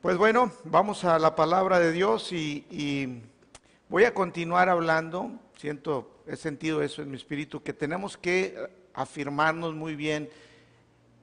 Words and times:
Pues 0.00 0.16
bueno, 0.16 0.52
vamos 0.62 1.02
a 1.02 1.18
la 1.18 1.34
palabra 1.34 1.80
de 1.80 1.90
Dios 1.90 2.32
y, 2.32 3.20
voy 3.88 4.04
a 4.04 4.14
continuar 4.14 4.68
hablando. 4.68 5.32
Siento, 5.56 6.22
he 6.28 6.36
sentido 6.36 6.82
eso 6.82 7.02
en 7.02 7.10
mi 7.10 7.16
espíritu, 7.16 7.64
que 7.64 7.72
tenemos 7.72 8.16
que 8.16 8.56
afirmarnos 8.94 9.74
muy 9.74 9.96
bien 9.96 10.30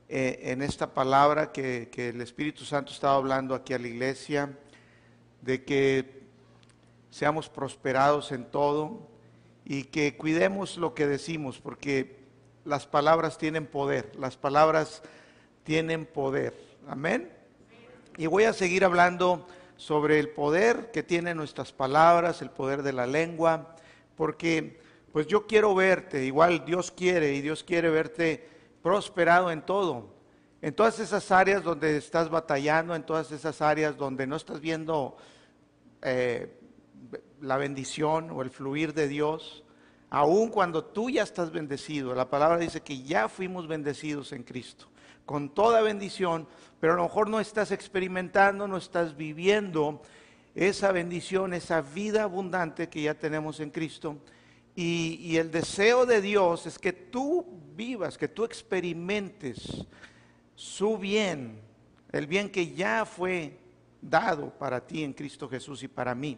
eh, 0.10 0.40
en 0.44 0.62
esta 0.62 0.94
palabra 0.94 1.54
que, 1.54 1.88
que 1.90 2.10
el 2.10 2.20
Espíritu 2.20 2.66
Santo 2.66 2.92
estaba 2.92 3.16
hablando 3.16 3.56
aquí 3.56 3.74
a 3.74 3.80
la 3.80 3.88
iglesia, 3.88 4.52
de 5.42 5.64
que 5.64 6.24
seamos 7.12 7.48
prosperados 7.48 8.34
en 8.34 8.44
todo 8.44 9.08
y 9.64 9.86
que 9.86 10.18
cuidemos 10.18 10.76
lo 10.76 10.94
que 10.94 11.08
decimos, 11.08 11.62
porque 11.62 12.26
las 12.66 12.86
palabras 12.86 13.38
tienen 13.38 13.68
poder, 13.68 14.12
las 14.20 14.36
palabras 14.36 15.02
tienen 15.64 16.06
poder. 16.06 16.54
Amén. 16.90 17.45
Y 18.18 18.28
voy 18.28 18.46
a 18.46 18.54
seguir 18.54 18.86
hablando 18.86 19.46
sobre 19.76 20.20
el 20.20 20.30
poder 20.30 20.90
que 20.92 21.04
tienen 21.04 21.36
nuestras 21.36 21.74
palabras, 21.74 22.42
el 22.42 22.50
poder 22.50 22.82
de 22.82 22.94
la 22.94 23.06
lengua, 23.06 23.76
porque 24.16 24.80
pues 25.12 25.28
yo 25.28 25.46
quiero 25.48 25.76
verte, 25.76 26.24
igual 26.24 26.64
Dios 26.66 26.92
quiere 26.92 27.34
y 27.34 27.42
Dios 27.42 27.64
quiere 27.64 27.90
verte 27.90 28.48
prosperado 28.82 29.52
en 29.52 29.64
todo, 29.64 30.14
en 30.62 30.74
todas 30.74 31.00
esas 31.00 31.30
áreas 31.30 31.62
donde 31.62 31.98
estás 31.98 32.30
batallando, 32.30 32.96
en 32.96 33.04
todas 33.04 33.34
esas 33.34 33.62
áreas 33.62 33.98
donde 33.98 34.26
no 34.26 34.38
estás 34.38 34.62
viendo 34.62 35.18
eh, 36.02 36.58
la 37.42 37.58
bendición 37.58 38.32
o 38.32 38.44
el 38.44 38.50
fluir 38.50 38.94
de 38.94 39.10
Dios, 39.10 39.66
aun 40.10 40.50
cuando 40.50 40.86
tú 40.86 41.10
ya 41.10 41.24
estás 41.24 41.52
bendecido. 41.52 42.16
La 42.16 42.30
palabra 42.30 42.58
dice 42.58 42.80
que 42.80 43.02
ya 43.02 43.28
fuimos 43.28 43.68
bendecidos 43.68 44.32
en 44.32 44.44
Cristo 44.44 44.88
con 45.26 45.50
toda 45.50 45.82
bendición, 45.82 46.48
pero 46.80 46.94
a 46.94 46.96
lo 46.98 47.04
mejor 47.04 47.30
no 47.30 47.40
estás 47.40 47.72
experimentando, 47.72 48.68
no 48.68 48.78
estás 48.78 49.18
viviendo 49.18 50.02
esa 50.54 50.92
bendición, 50.92 51.54
esa 51.54 51.82
vida 51.82 52.24
abundante 52.24 52.88
que 52.90 53.02
ya 53.02 53.14
tenemos 53.14 53.60
en 53.60 53.72
Cristo. 53.72 54.18
Y, 54.76 55.38
el 55.38 55.52
deseo 55.52 56.06
de 56.06 56.22
Dios 56.22 56.66
es 56.66 56.78
que 56.78 56.92
tú 56.92 57.46
vivas, 57.76 58.18
que 58.18 58.28
tú 58.28 58.44
experimentes 58.44 59.86
su 60.54 60.98
bien, 60.98 61.62
el 62.12 62.28
bien 62.28 62.50
que 62.50 62.74
ya 62.74 63.06
fue 63.06 63.58
dado 64.02 64.50
para 64.50 64.86
ti 64.86 65.04
en 65.04 65.14
Cristo 65.14 65.48
Jesús 65.48 65.84
y 65.84 65.88
para 65.88 66.14
mí. 66.14 66.38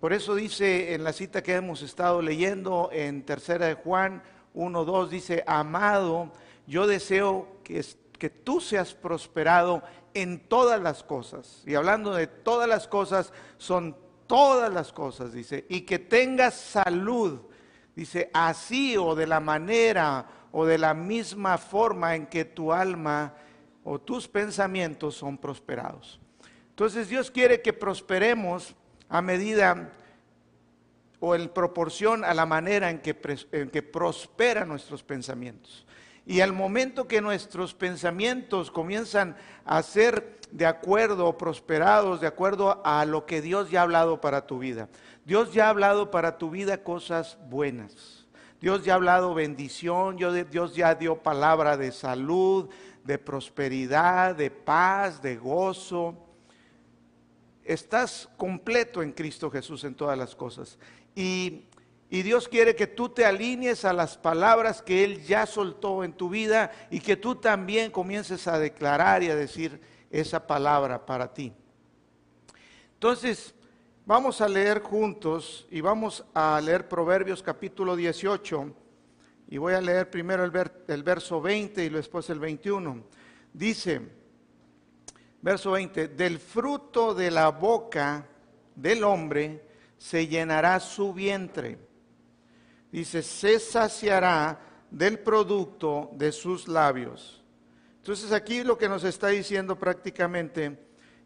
Por 0.00 0.12
eso 0.12 0.34
dice 0.34 0.94
en 0.94 1.04
la 1.04 1.12
cita 1.12 1.42
que 1.42 1.54
hemos 1.54 1.82
estado 1.82 2.20
leyendo 2.20 2.90
en 2.92 3.24
Tercera 3.24 3.66
de 3.66 3.74
Juan 3.74 4.22
1.2, 4.54 5.08
dice, 5.08 5.44
amado, 5.46 6.32
yo 6.66 6.86
deseo 6.86 7.48
que, 7.62 7.84
que 8.18 8.30
tú 8.30 8.60
seas 8.60 8.94
prosperado 8.94 9.82
en 10.14 10.40
todas 10.48 10.80
las 10.80 11.02
cosas. 11.02 11.62
Y 11.66 11.74
hablando 11.74 12.14
de 12.14 12.26
todas 12.26 12.68
las 12.68 12.88
cosas, 12.88 13.32
son 13.58 13.96
todas 14.26 14.72
las 14.72 14.92
cosas, 14.92 15.32
dice, 15.32 15.66
y 15.68 15.82
que 15.82 15.98
tengas 15.98 16.54
salud, 16.54 17.40
dice, 17.94 18.30
así 18.32 18.96
o 18.96 19.14
de 19.14 19.26
la 19.26 19.40
manera 19.40 20.26
o 20.52 20.64
de 20.64 20.78
la 20.78 20.94
misma 20.94 21.58
forma 21.58 22.14
en 22.14 22.26
que 22.26 22.44
tu 22.44 22.72
alma 22.72 23.34
o 23.82 24.00
tus 24.00 24.28
pensamientos 24.28 25.16
son 25.16 25.36
prosperados. 25.36 26.20
Entonces 26.70 27.08
Dios 27.08 27.30
quiere 27.30 27.60
que 27.60 27.72
prosperemos 27.72 28.74
a 29.08 29.20
medida 29.20 29.92
o 31.20 31.34
en 31.34 31.48
proporción 31.48 32.24
a 32.24 32.34
la 32.34 32.46
manera 32.46 32.90
en 32.90 33.00
que, 33.00 33.16
en 33.52 33.70
que 33.70 33.82
prosperan 33.82 34.68
nuestros 34.68 35.02
pensamientos. 35.02 35.86
Y 36.26 36.40
al 36.40 36.52
momento 36.52 37.06
que 37.06 37.20
nuestros 37.20 37.74
pensamientos 37.74 38.70
comienzan 38.70 39.36
a 39.64 39.82
ser 39.82 40.38
de 40.50 40.66
acuerdo 40.66 41.36
prosperados, 41.36 42.20
de 42.20 42.26
acuerdo 42.26 42.80
a 42.84 43.04
lo 43.04 43.26
que 43.26 43.42
Dios 43.42 43.70
ya 43.70 43.80
ha 43.80 43.82
hablado 43.82 44.20
para 44.20 44.46
tu 44.46 44.58
vida. 44.58 44.88
Dios 45.24 45.52
ya 45.52 45.66
ha 45.66 45.70
hablado 45.70 46.10
para 46.10 46.38
tu 46.38 46.50
vida 46.50 46.82
cosas 46.82 47.38
buenas. 47.50 48.26
Dios 48.60 48.84
ya 48.84 48.92
ha 48.92 48.96
hablado 48.96 49.34
bendición, 49.34 50.16
Dios 50.16 50.74
ya 50.74 50.94
dio 50.94 51.22
palabra 51.22 51.76
de 51.76 51.92
salud, 51.92 52.70
de 53.04 53.18
prosperidad, 53.18 54.34
de 54.34 54.50
paz, 54.50 55.20
de 55.20 55.36
gozo. 55.36 56.16
Estás 57.64 58.28
completo 58.38 59.02
en 59.02 59.12
Cristo 59.12 59.50
Jesús 59.50 59.84
en 59.84 59.94
todas 59.94 60.16
las 60.16 60.34
cosas. 60.34 60.78
Y 61.14 61.64
y 62.14 62.22
Dios 62.22 62.46
quiere 62.48 62.76
que 62.76 62.86
tú 62.86 63.08
te 63.08 63.24
alinees 63.24 63.84
a 63.84 63.92
las 63.92 64.16
palabras 64.16 64.80
que 64.80 65.02
Él 65.02 65.24
ya 65.24 65.46
soltó 65.46 66.04
en 66.04 66.12
tu 66.12 66.28
vida 66.28 66.70
y 66.88 67.00
que 67.00 67.16
tú 67.16 67.34
también 67.34 67.90
comiences 67.90 68.46
a 68.46 68.56
declarar 68.56 69.24
y 69.24 69.30
a 69.30 69.34
decir 69.34 69.80
esa 70.12 70.46
palabra 70.46 71.04
para 71.04 71.34
ti. 71.34 71.52
Entonces, 72.92 73.52
vamos 74.06 74.40
a 74.40 74.46
leer 74.46 74.80
juntos 74.80 75.66
y 75.72 75.80
vamos 75.80 76.24
a 76.34 76.60
leer 76.60 76.88
Proverbios 76.88 77.42
capítulo 77.42 77.96
18. 77.96 78.72
Y 79.48 79.58
voy 79.58 79.74
a 79.74 79.80
leer 79.80 80.08
primero 80.08 80.44
el, 80.44 80.52
el 80.86 81.02
verso 81.02 81.40
20 81.40 81.84
y 81.84 81.88
después 81.88 82.30
el 82.30 82.38
21. 82.38 83.02
Dice, 83.52 84.00
verso 85.42 85.72
20, 85.72 86.06
del 86.06 86.38
fruto 86.38 87.12
de 87.12 87.32
la 87.32 87.48
boca 87.48 88.24
del 88.76 89.02
hombre 89.02 89.66
se 89.98 90.28
llenará 90.28 90.78
su 90.78 91.12
vientre 91.12 91.83
dice, 92.98 93.22
se 93.22 93.58
saciará 93.58 94.60
del 94.88 95.18
producto 95.18 96.10
de 96.12 96.30
sus 96.30 96.68
labios. 96.68 97.42
Entonces 97.96 98.30
aquí 98.30 98.62
lo 98.62 98.78
que 98.78 98.88
nos 98.88 99.02
está 99.02 99.28
diciendo 99.28 99.76
prácticamente, 99.76 100.78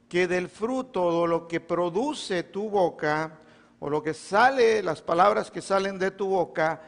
que 0.09 0.27
del 0.27 0.49
fruto 0.49 1.05
o 1.05 1.27
lo 1.27 1.47
que 1.47 1.61
produce 1.61 2.43
tu 2.45 2.71
boca, 2.71 3.41
o 3.81 3.91
lo 3.91 4.03
que 4.03 4.15
sale, 4.15 4.83
las 4.83 5.03
palabras 5.03 5.51
que 5.51 5.61
salen 5.61 5.99
de 5.99 6.11
tu 6.11 6.29
boca, 6.29 6.81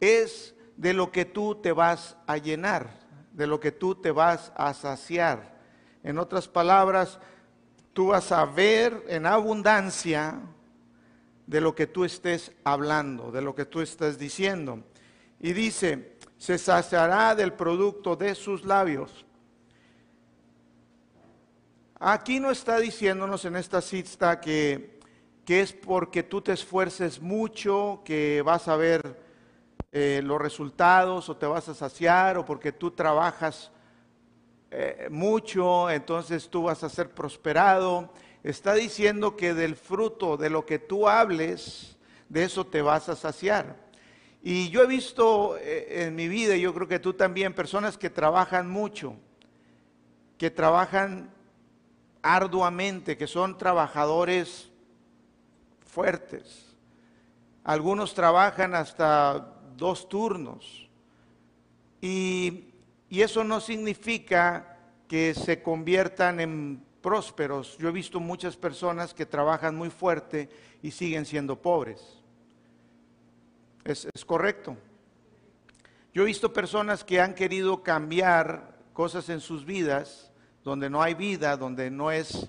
es 0.00 0.54
de 0.78 0.94
lo 0.94 1.12
que 1.12 1.26
tú 1.26 1.56
te 1.56 1.72
vas 1.72 2.16
a 2.26 2.38
llenar, 2.38 2.88
de 3.32 3.46
lo 3.46 3.60
que 3.60 3.72
tú 3.72 3.94
te 3.94 4.10
vas 4.10 4.52
a 4.56 4.72
saciar. 4.72 5.54
En 6.02 6.18
otras 6.18 6.48
palabras, 6.48 7.18
tú 7.92 8.06
vas 8.06 8.32
a 8.32 8.46
ver 8.46 9.04
en 9.06 9.26
abundancia 9.26 10.40
de 11.46 11.60
lo 11.60 11.74
que 11.74 11.86
tú 11.86 12.04
estés 12.04 12.52
hablando, 12.64 13.30
de 13.30 13.42
lo 13.42 13.54
que 13.54 13.66
tú 13.66 13.80
estés 13.80 14.18
diciendo. 14.18 14.82
Y 15.40 15.52
dice, 15.52 16.16
se 16.38 16.58
saciará 16.58 17.34
del 17.34 17.52
producto 17.52 18.16
de 18.16 18.34
sus 18.34 18.64
labios. 18.64 19.24
Aquí 21.98 22.40
no 22.40 22.50
está 22.50 22.78
diciéndonos 22.78 23.44
en 23.44 23.56
esta 23.56 23.80
cita 23.80 24.40
que, 24.40 25.00
que 25.44 25.60
es 25.60 25.72
porque 25.72 26.22
tú 26.22 26.40
te 26.40 26.52
esfuerces 26.52 27.20
mucho, 27.20 28.02
que 28.04 28.42
vas 28.42 28.68
a 28.68 28.76
ver 28.76 29.22
eh, 29.92 30.20
los 30.24 30.40
resultados 30.40 31.28
o 31.28 31.36
te 31.36 31.46
vas 31.46 31.68
a 31.68 31.74
saciar 31.74 32.36
o 32.36 32.44
porque 32.44 32.72
tú 32.72 32.90
trabajas 32.90 33.70
eh, 34.70 35.06
mucho, 35.10 35.88
entonces 35.88 36.48
tú 36.50 36.64
vas 36.64 36.82
a 36.82 36.88
ser 36.88 37.10
prosperado 37.10 38.12
está 38.44 38.74
diciendo 38.74 39.36
que 39.36 39.54
del 39.54 39.74
fruto 39.74 40.36
de 40.36 40.50
lo 40.50 40.66
que 40.66 40.78
tú 40.78 41.08
hables, 41.08 41.96
de 42.28 42.44
eso 42.44 42.66
te 42.66 42.82
vas 42.82 43.08
a 43.08 43.16
saciar. 43.16 43.82
Y 44.42 44.68
yo 44.68 44.82
he 44.82 44.86
visto 44.86 45.56
eh, 45.56 46.04
en 46.04 46.14
mi 46.14 46.28
vida, 46.28 46.54
yo 46.56 46.74
creo 46.74 46.86
que 46.86 46.98
tú 46.98 47.14
también, 47.14 47.54
personas 47.54 47.96
que 47.96 48.10
trabajan 48.10 48.68
mucho, 48.68 49.16
que 50.36 50.50
trabajan 50.50 51.32
arduamente, 52.20 53.16
que 53.16 53.26
son 53.26 53.56
trabajadores 53.56 54.70
fuertes. 55.86 56.76
Algunos 57.64 58.12
trabajan 58.12 58.74
hasta 58.74 59.54
dos 59.74 60.06
turnos. 60.10 60.90
Y, 62.02 62.74
y 63.08 63.22
eso 63.22 63.42
no 63.42 63.60
significa 63.60 64.76
que 65.08 65.32
se 65.32 65.62
conviertan 65.62 66.40
en 66.40 66.84
Yo 67.78 67.88
he 67.88 67.92
visto 67.92 68.18
muchas 68.18 68.56
personas 68.56 69.12
que 69.12 69.26
trabajan 69.26 69.76
muy 69.76 69.90
fuerte 69.90 70.48
y 70.80 70.90
siguen 70.90 71.26
siendo 71.26 71.60
pobres. 71.60 72.00
Es, 73.84 74.08
correcto. 74.24 74.74
Yo 76.14 76.22
he 76.22 76.26
visto 76.26 76.50
personas 76.50 77.04
que 77.04 77.20
han 77.20 77.34
querido 77.34 77.82
cambiar 77.82 78.78
cosas 78.94 79.28
en 79.28 79.40
sus 79.40 79.66
vidas, 79.66 80.32
donde 80.62 80.88
no 80.88 81.02
hay 81.02 81.12
vida, 81.12 81.58
donde 81.58 81.90
no 81.90 82.10
es, 82.10 82.48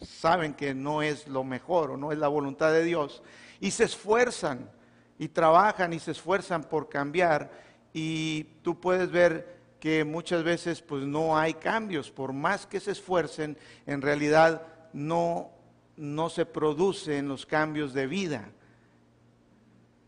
saben 0.00 0.54
que 0.54 0.74
no 0.74 1.02
es 1.02 1.28
lo 1.28 1.44
mejor 1.44 1.92
o 1.92 1.96
no 1.96 2.10
es 2.10 2.18
la 2.18 2.26
voluntad 2.26 2.72
de 2.72 2.82
Dios, 2.82 3.22
y 3.60 3.70
se 3.70 3.84
esfuerzan 3.84 4.68
y 5.16 5.28
trabajan 5.28 5.92
y 5.92 6.00
se 6.00 6.10
esfuerzan 6.10 6.64
por 6.64 6.88
cambiar. 6.88 7.52
Y 7.92 8.44
tú 8.62 8.80
puedes 8.80 9.12
ver 9.12 9.61
que 9.82 10.04
muchas 10.04 10.44
veces 10.44 10.80
pues 10.80 11.02
no 11.02 11.36
hay 11.36 11.54
cambios, 11.54 12.08
por 12.08 12.32
más 12.32 12.66
que 12.66 12.78
se 12.78 12.92
esfuercen, 12.92 13.58
en 13.84 14.00
realidad 14.00 14.62
no, 14.92 15.50
no 15.96 16.30
se 16.30 16.46
producen 16.46 17.26
los 17.26 17.44
cambios 17.44 17.92
de 17.92 18.06
vida. 18.06 18.48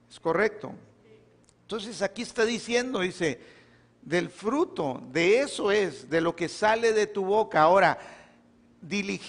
¿Es 0.09 0.21
correcto? 0.21 0.73
Entonces 1.63 2.03
aquí 2.03 2.23
está 2.23 2.45
diciendo, 2.45 3.01
dice, 3.01 3.41
del 4.01 4.29
fruto, 4.29 5.03
de 5.11 5.41
eso 5.41 5.73
es, 5.73 6.09
de 6.09 6.21
lo 6.21 6.37
que 6.37 6.49
sale 6.49 6.93
de 6.93 7.09
tu 7.09 7.25
boca. 7.25 7.61
Ahora, 7.61 7.99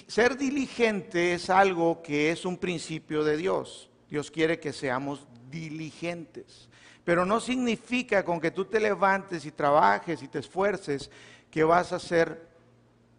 ser 0.05 0.37
diligente 0.37 1.33
es 1.33 1.49
algo 1.49 2.03
que 2.03 2.29
es 2.29 2.45
un 2.45 2.57
principio 2.57 3.23
de 3.23 3.35
Dios. 3.35 3.89
Dios 4.11 4.29
quiere 4.29 4.59
que 4.59 4.73
seamos 4.73 5.25
diligentes. 5.49 6.69
Pero 7.05 7.25
no 7.25 7.39
significa 7.39 8.25
con 8.25 8.41
que 8.41 8.51
tú 8.51 8.65
te 8.65 8.81
levantes 8.81 9.45
y 9.45 9.51
trabajes 9.51 10.21
y 10.21 10.27
te 10.27 10.39
esfuerces 10.39 11.09
que 11.49 11.63
vas 11.63 11.93
a 11.93 11.99
ser 11.99 12.49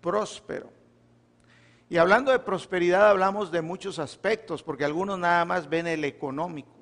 próspero. 0.02 0.70
Y 1.88 1.96
hablando 1.96 2.32
de 2.32 2.40
prosperidad 2.40 3.08
hablamos 3.08 3.50
de 3.50 3.62
muchos 3.62 3.98
aspectos, 3.98 4.62
porque 4.62 4.84
algunos 4.84 5.18
nada 5.18 5.44
más 5.44 5.68
ven 5.70 5.86
el 5.86 6.04
económico. 6.04 6.76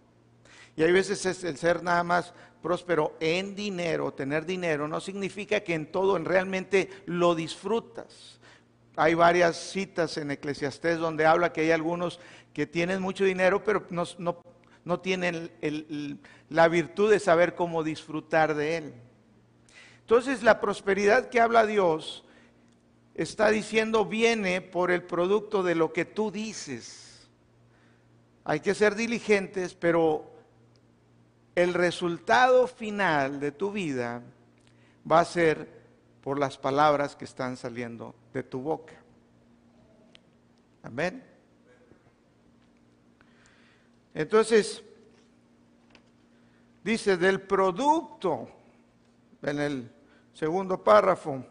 Y 0.77 0.83
hay 0.83 0.91
veces 0.91 1.25
es 1.27 1.45
el 1.45 1.57
ser 1.57 1.83
nada 1.83 2.03
más 2.03 2.33
próspero 2.63 3.15
en 3.21 3.55
dinero, 3.55 4.15
tener 4.15 4.47
dinero, 4.47 4.89
no 4.89 4.99
significa 4.99 5.61
que 5.61 5.75
en 5.75 5.93
todo 5.93 6.17
en 6.17 6.25
realmente 6.25 6.89
lo 7.05 7.35
disfrutas. 7.35 8.41
Hay 8.97 9.13
varias 9.13 9.57
citas 9.57 10.17
en 10.17 10.31
Eclesiastés 10.31 10.99
donde 10.99 11.27
habla 11.27 11.53
que 11.53 11.61
hay 11.61 11.73
algunos 11.73 12.21
que 12.55 12.67
tienen 12.67 13.03
mucho 13.03 13.25
dinero, 13.25 13.63
pero 13.63 13.85
no, 13.91 15.01
tienen 15.01 15.51
la 16.49 16.69
virtud 16.69 17.11
de 17.11 17.19
saber 17.19 17.55
cómo 17.55 17.83
disfrutar 17.83 18.55
de 18.55 18.77
él. 18.77 18.95
Entonces 20.01 20.43
la 20.43 20.61
prosperidad 20.61 21.29
que 21.31 21.41
habla 21.41 21.67
Dios 21.67 22.25
está 23.15 23.51
diciendo 23.51 24.05
viene 24.05 24.61
por 24.61 24.91
el 24.91 25.03
producto 25.03 25.63
de 25.63 25.75
lo 25.75 25.93
que 25.93 26.05
tú 26.05 26.31
dices. 26.31 27.29
Hay 28.45 28.61
que 28.61 28.75
ser 28.75 28.95
diligentes, 28.95 29.75
pero 29.75 30.31
el 31.55 31.73
resultado 31.73 32.67
final 32.67 33.41
de 33.41 33.53
tu 33.53 33.73
vida 33.73 34.23
va 35.11 35.21
a 35.21 35.25
ser 35.25 35.69
por 36.21 36.39
las 36.39 36.59
palabras 36.59 37.17
que 37.17 37.25
están 37.25 37.57
saliendo 37.57 38.15
de 38.33 38.43
tu 38.43 38.61
boca. 38.61 38.95
Amén. 40.83 41.25
Entonces, 44.13 44.83
dice 46.85 47.17
del 47.17 47.41
producto, 47.41 48.49
en 49.43 49.59
el 49.59 49.93
segundo 50.35 50.85
párrafo, 50.85 51.45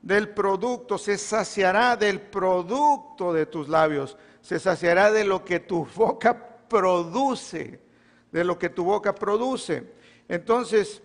del 0.00 0.30
producto, 0.30 0.98
se 0.98 1.18
saciará 1.18 1.96
del 1.96 2.20
producto 2.20 3.32
de 3.32 3.46
tus 3.46 3.68
labios, 3.68 4.16
se 4.40 4.58
saciará 4.58 5.10
de 5.12 5.24
lo 5.24 5.44
que 5.44 5.60
tu 5.60 5.84
boca 5.84 6.58
produce, 6.68 7.80
de 8.32 8.44
lo 8.44 8.58
que 8.58 8.68
tu 8.68 8.84
boca 8.84 9.14
produce. 9.14 9.92
Entonces, 10.28 11.02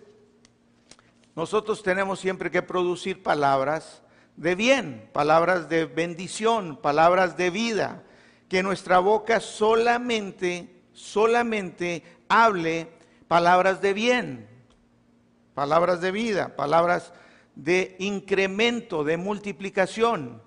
nosotros 1.34 1.82
tenemos 1.82 2.20
siempre 2.20 2.50
que 2.50 2.62
producir 2.62 3.22
palabras 3.22 4.02
de 4.36 4.54
bien, 4.54 5.10
palabras 5.12 5.68
de 5.68 5.86
bendición, 5.86 6.76
palabras 6.76 7.36
de 7.36 7.50
vida, 7.50 8.02
que 8.48 8.62
nuestra 8.62 8.98
boca 8.98 9.40
solamente, 9.40 10.82
solamente 10.92 12.02
hable 12.32 12.88
palabras 13.28 13.82
de 13.82 13.92
bien, 13.92 14.48
palabras 15.52 16.00
de 16.00 16.10
vida, 16.12 16.56
palabras 16.56 17.12
de 17.54 17.94
incremento, 17.98 19.04
de 19.04 19.18
multiplicación, 19.18 20.42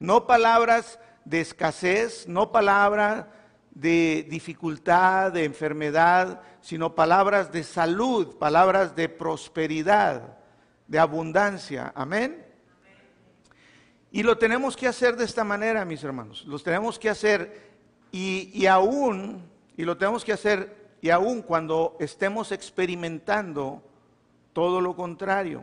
no 0.00 0.26
palabras 0.26 0.98
de 1.24 1.40
escasez, 1.40 2.26
no 2.26 2.50
palabras 2.50 3.26
de 3.70 4.26
dificultad, 4.28 5.30
de 5.30 5.44
enfermedad, 5.44 6.40
sino 6.60 6.96
palabras 6.96 7.52
de 7.52 7.62
salud, 7.62 8.36
palabras 8.36 8.96
de 8.96 9.08
prosperidad, 9.08 10.36
de 10.88 10.98
abundancia. 10.98 11.92
Amén. 11.94 12.44
Y 14.10 14.24
lo 14.24 14.36
tenemos 14.36 14.76
que 14.76 14.88
hacer 14.88 15.16
de 15.16 15.24
esta 15.24 15.44
manera, 15.44 15.84
mis 15.84 16.02
hermanos. 16.02 16.44
Los 16.44 16.64
tenemos 16.64 16.98
que 16.98 17.08
hacer 17.08 17.70
y, 18.10 18.50
y 18.52 18.66
aún, 18.66 19.48
y 19.76 19.84
lo 19.84 19.96
tenemos 19.96 20.24
que 20.24 20.32
hacer 20.32 20.83
y 21.04 21.10
aún 21.10 21.42
cuando 21.42 21.98
estemos 22.00 22.50
experimentando 22.50 23.82
todo 24.54 24.80
lo 24.80 24.96
contrario. 24.96 25.62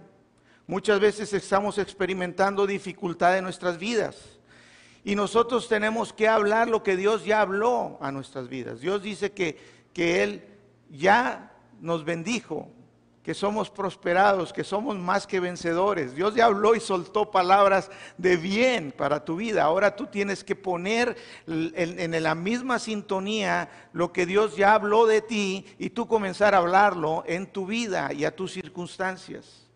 Muchas 0.68 1.00
veces 1.00 1.34
estamos 1.34 1.80
experimentando 1.80 2.68
dificultad 2.68 3.36
en 3.36 3.46
nuestras 3.46 3.80
vidas. 3.80 4.38
Y 5.04 5.16
nosotros 5.16 5.68
tenemos 5.68 6.14
que 6.14 6.28
hablar 6.28 6.68
lo 6.70 6.84
que 6.84 6.96
Dios 6.96 7.26
ya 7.26 7.42
habló 7.42 7.98
a 8.02 8.12
nuestras 8.12 8.50
vidas. 8.50 8.82
Dios 8.82 9.02
dice 9.02 9.32
que, 9.32 9.58
que 9.94 10.22
Él 10.22 10.46
ya 10.92 11.52
nos 11.80 12.06
bendijo, 12.06 12.70
que 13.24 13.36
somos 13.36 13.70
prosperados, 13.70 14.52
que 14.52 14.64
somos 14.64 14.98
más 14.98 15.28
que 15.28 15.40
vencedores. 15.40 16.16
Dios 16.16 16.34
ya 16.34 16.46
habló 16.46 16.74
y 16.74 16.80
soltó 16.80 17.30
palabras 17.30 17.92
de 18.18 18.36
bien 18.36 18.92
para 18.92 19.24
tu 19.24 19.36
vida. 19.36 19.64
Ahora 19.64 19.96
tú 19.96 20.08
tienes 20.08 20.44
que 20.44 20.56
poner 20.56 21.16
en, 21.46 22.00
en, 22.00 22.24
la 22.24 22.34
misma 22.34 22.80
sintonía 22.80 23.70
lo 23.94 24.12
que 24.12 24.26
Dios 24.26 24.56
ya 24.56 24.74
habló 24.74 25.06
de 25.06 25.22
ti 25.22 25.66
y 25.78 25.92
tú 25.92 26.08
comenzar 26.08 26.56
a 26.56 26.60
hablarlo 26.60 27.24
en 27.28 27.46
tu 27.46 27.68
vida 27.68 28.12
y 28.12 28.26
a 28.26 28.36
tus 28.36 28.54
circunstancias. 28.54 29.68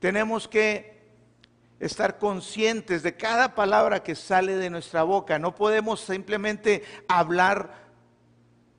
Tenemos 0.00 0.48
que 0.48 0.98
estar 1.78 2.18
conscientes 2.18 3.04
de 3.04 3.16
cada 3.16 3.54
palabra 3.54 4.02
que 4.02 4.16
sale 4.16 4.56
de 4.56 4.68
nuestra 4.68 5.04
boca. 5.04 5.38
No 5.38 5.54
podemos 5.54 6.00
simplemente 6.00 6.82
hablar 7.06 7.87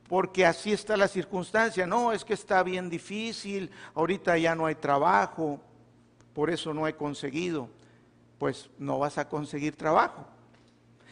porque 0.10 0.44
así 0.44 0.74
está 0.74 0.98
la 0.98 1.08
circunstancia. 1.08 1.86
No, 1.86 2.12
es 2.12 2.26
que 2.26 2.34
está 2.34 2.64
bien 2.64 2.90
difícil, 2.90 3.70
ahorita 3.94 4.38
ya 4.40 4.56
no 4.56 4.66
hay 4.66 4.76
trabajo, 4.76 5.62
por 6.34 6.50
eso 6.50 6.74
no 6.74 6.88
he 6.88 6.96
conseguido. 6.96 7.70
Pues 8.40 8.70
no 8.80 8.98
vas 8.98 9.20
a 9.20 9.30
conseguir 9.30 9.76
trabajo 9.76 10.26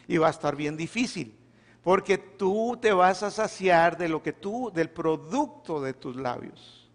y 0.08 0.16
va 0.16 0.26
a 0.26 0.30
estar 0.30 0.56
bien 0.56 0.76
difícil, 0.76 1.36
porque 1.82 2.18
tú 2.18 2.76
te 2.80 2.92
vas 2.92 3.22
a 3.22 3.30
saciar 3.30 3.96
de 3.96 4.08
lo 4.08 4.22
que 4.22 4.32
tú, 4.32 4.72
del 4.74 4.90
producto 4.90 5.80
de 5.80 5.92
tus 5.92 6.16
labios. 6.16 6.90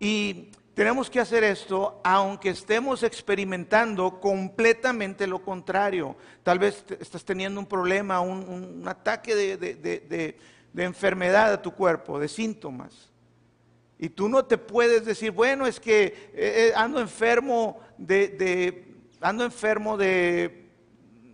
Y 0.00 0.48
tenemos 0.74 1.10
que 1.10 1.20
hacer 1.20 1.44
esto 1.44 2.00
aunque 2.02 2.48
estemos 2.48 3.02
experimentando 3.02 4.18
completamente 4.18 5.26
lo 5.26 5.42
contrario. 5.42 6.16
Tal 6.42 6.58
vez 6.58 6.84
estás 6.98 7.24
teniendo 7.24 7.60
un 7.60 7.66
problema, 7.66 8.20
un, 8.20 8.82
ataque 8.88 9.36
de, 9.36 10.38
enfermedad 10.76 11.52
a 11.52 11.62
tu 11.62 11.72
cuerpo, 11.72 12.18
de 12.18 12.28
síntomas. 12.28 13.10
Y 13.98 14.08
tú 14.08 14.28
no 14.28 14.44
te 14.44 14.56
puedes 14.56 15.04
decir, 15.04 15.30
bueno, 15.30 15.66
es 15.66 15.78
que 15.78 16.04
eh, 16.04 16.32
eh, 16.34 16.72
ando 16.74 17.00
enfermo 17.00 17.80
de, 17.98 18.96
ando 19.20 19.44
enfermo 19.44 19.96
de, 19.96 20.70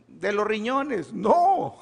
de 0.08 0.32
los 0.32 0.46
riñones. 0.46 1.12
No. 1.12 1.76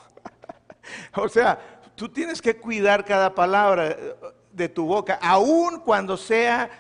o 1.17 1.29
sea, 1.29 1.81
tú 1.95 2.09
tienes 2.09 2.43
que 2.43 2.57
cuidar 2.57 3.05
cada 3.05 3.35
palabra 3.35 3.97
de 4.53 4.69
tu 4.69 4.87
boca, 4.87 5.19
aun 5.23 5.81
cuando 5.81 6.17
sea 6.17 6.71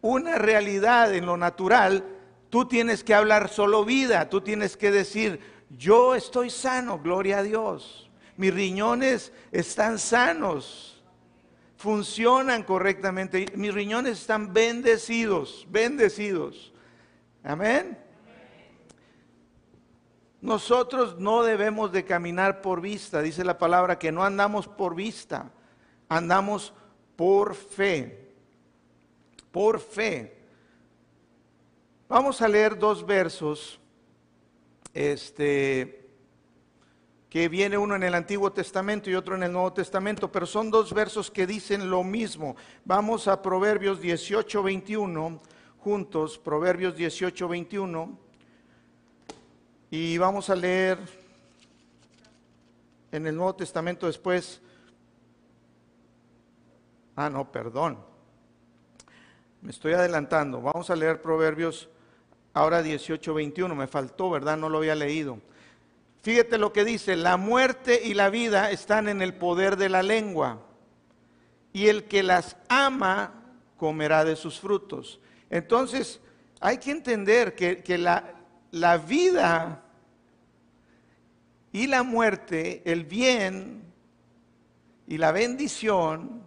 una 0.00 0.36
realidad 0.36 1.14
en 1.14 1.26
lo 1.26 1.36
natural, 1.36 2.04
tú 2.48 2.66
tienes 2.66 3.04
que 3.04 3.14
hablar 3.14 3.48
solo 3.48 3.84
vida, 3.84 4.28
tú 4.28 4.40
tienes 4.40 4.76
que 4.76 4.90
decir, 4.90 5.40
yo 5.70 6.14
estoy 6.14 6.50
sano, 6.50 6.98
gloria 6.98 7.38
a 7.38 7.42
Dios. 7.42 8.05
Mis 8.36 8.52
riñones 8.52 9.32
están 9.50 9.98
sanos, 9.98 11.02
funcionan 11.76 12.62
correctamente, 12.62 13.46
mis 13.54 13.72
riñones 13.72 14.20
están 14.20 14.52
bendecidos, 14.52 15.66
bendecidos. 15.70 16.72
Amén. 17.42 17.98
Nosotros 20.40 21.18
no 21.18 21.42
debemos 21.42 21.92
de 21.92 22.04
caminar 22.04 22.60
por 22.60 22.80
vista, 22.80 23.22
dice 23.22 23.44
la 23.44 23.58
palabra 23.58 23.98
que 23.98 24.12
no 24.12 24.22
andamos 24.22 24.68
por 24.68 24.94
vista, 24.94 25.50
andamos 26.08 26.72
por 27.16 27.54
fe 27.54 28.26
por 29.56 29.80
fe. 29.80 30.36
Vamos 32.10 32.42
a 32.42 32.46
leer 32.46 32.78
dos 32.78 33.06
versos, 33.06 33.80
este, 34.92 36.05
que 37.28 37.48
viene 37.48 37.76
uno 37.76 37.96
en 37.96 38.02
el 38.02 38.14
Antiguo 38.14 38.52
Testamento 38.52 39.10
y 39.10 39.14
otro 39.14 39.34
en 39.34 39.42
el 39.42 39.52
Nuevo 39.52 39.72
Testamento, 39.72 40.30
pero 40.30 40.46
son 40.46 40.70
dos 40.70 40.92
versos 40.92 41.30
que 41.30 41.46
dicen 41.46 41.90
lo 41.90 42.04
mismo. 42.04 42.56
Vamos 42.84 43.26
a 43.28 43.42
Proverbios 43.42 44.00
18, 44.00 44.62
21, 44.62 45.40
juntos, 45.78 46.38
Proverbios 46.38 46.96
18, 46.96 47.48
21, 47.48 48.18
y 49.90 50.18
vamos 50.18 50.50
a 50.50 50.56
leer 50.56 50.98
en 53.12 53.26
el 53.26 53.34
Nuevo 53.34 53.54
Testamento 53.54 54.06
después. 54.06 54.60
Ah, 57.16 57.30
no, 57.30 57.50
perdón. 57.50 57.98
Me 59.62 59.70
estoy 59.70 59.94
adelantando. 59.94 60.60
Vamos 60.60 60.90
a 60.90 60.96
leer 60.96 61.22
Proverbios 61.22 61.88
ahora 62.52 62.82
18, 62.82 63.34
21. 63.34 63.74
Me 63.74 63.86
faltó, 63.86 64.30
¿verdad? 64.30 64.56
No 64.56 64.68
lo 64.68 64.78
había 64.78 64.94
leído. 64.94 65.40
Fíjate 66.26 66.58
lo 66.58 66.72
que 66.72 66.84
dice, 66.84 67.14
la 67.14 67.36
muerte 67.36 68.00
y 68.04 68.12
la 68.12 68.30
vida 68.30 68.72
están 68.72 69.06
en 69.06 69.22
el 69.22 69.34
poder 69.34 69.76
de 69.76 69.88
la 69.88 70.02
lengua, 70.02 70.60
y 71.72 71.86
el 71.86 72.06
que 72.06 72.24
las 72.24 72.56
ama 72.68 73.44
comerá 73.76 74.24
de 74.24 74.34
sus 74.34 74.58
frutos. 74.58 75.20
Entonces, 75.50 76.20
hay 76.58 76.78
que 76.78 76.90
entender 76.90 77.54
que, 77.54 77.96
la, 77.96 78.34
la 78.72 78.98
vida 78.98 79.84
y 81.70 81.86
la 81.86 82.02
muerte, 82.02 82.82
el 82.84 83.04
bien 83.04 83.84
y 85.06 85.18
la 85.18 85.30
bendición, 85.30 86.42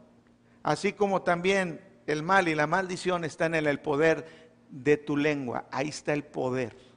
así 0.62 0.92
como 0.92 1.22
también 1.22 1.80
el 2.06 2.22
mal 2.22 2.50
y 2.50 2.56
la 2.56 2.68
maldición 2.68 3.24
están 3.24 3.56
en 3.56 3.66
el 3.66 3.80
poder 3.80 4.28
de 4.70 4.98
tu 4.98 5.16
lengua. 5.16 5.70
Ahí 5.72 5.88
está 5.88 6.12
el 6.12 6.26
poder. 6.26 6.89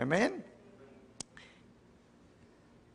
Amén. 0.00 0.42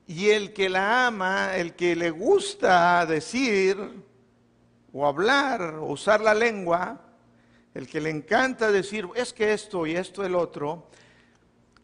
Y 0.08 0.32
el 0.32 0.54
que 0.54 0.70
la 0.70 1.06
ama, 1.06 1.56
el 1.56 1.76
que 1.76 1.96
le 1.96 2.10
gusta 2.10 3.06
decir 3.06 3.78
o 4.92 5.06
hablar 5.06 5.76
o 5.76 5.86
usar 5.86 6.22
la 6.22 6.34
lengua, 6.34 7.00
el 7.76 7.88
que 7.88 8.02
le 8.02 8.10
encanta 8.10 8.72
decir, 8.72 9.08
es 9.16 9.34
que 9.34 9.54
esto 9.54 9.86
y 9.86 9.96
esto 9.96 10.26
el 10.26 10.34
otro, 10.34 10.90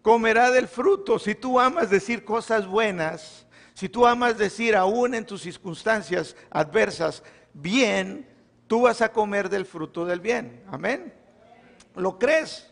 comerá 0.01 0.49
del 0.49 0.67
fruto. 0.67 1.19
Si 1.19 1.35
tú 1.35 1.59
amas 1.59 1.91
decir 1.91 2.25
cosas 2.25 2.65
buenas, 2.65 3.45
si 3.75 3.89
tú 3.89 4.07
amas 4.07 4.39
decir 4.39 4.75
aún 4.75 5.13
en 5.13 5.27
tus 5.27 5.43
circunstancias 5.43 6.35
adversas, 6.49 7.21
bien, 7.53 8.27
tú 8.65 8.81
vas 8.81 9.01
a 9.01 9.11
comer 9.11 9.49
del 9.49 9.67
fruto 9.67 10.03
del 10.03 10.19
bien. 10.19 10.63
Amén. 10.71 11.13
¿Lo 11.95 12.17
crees? 12.17 12.70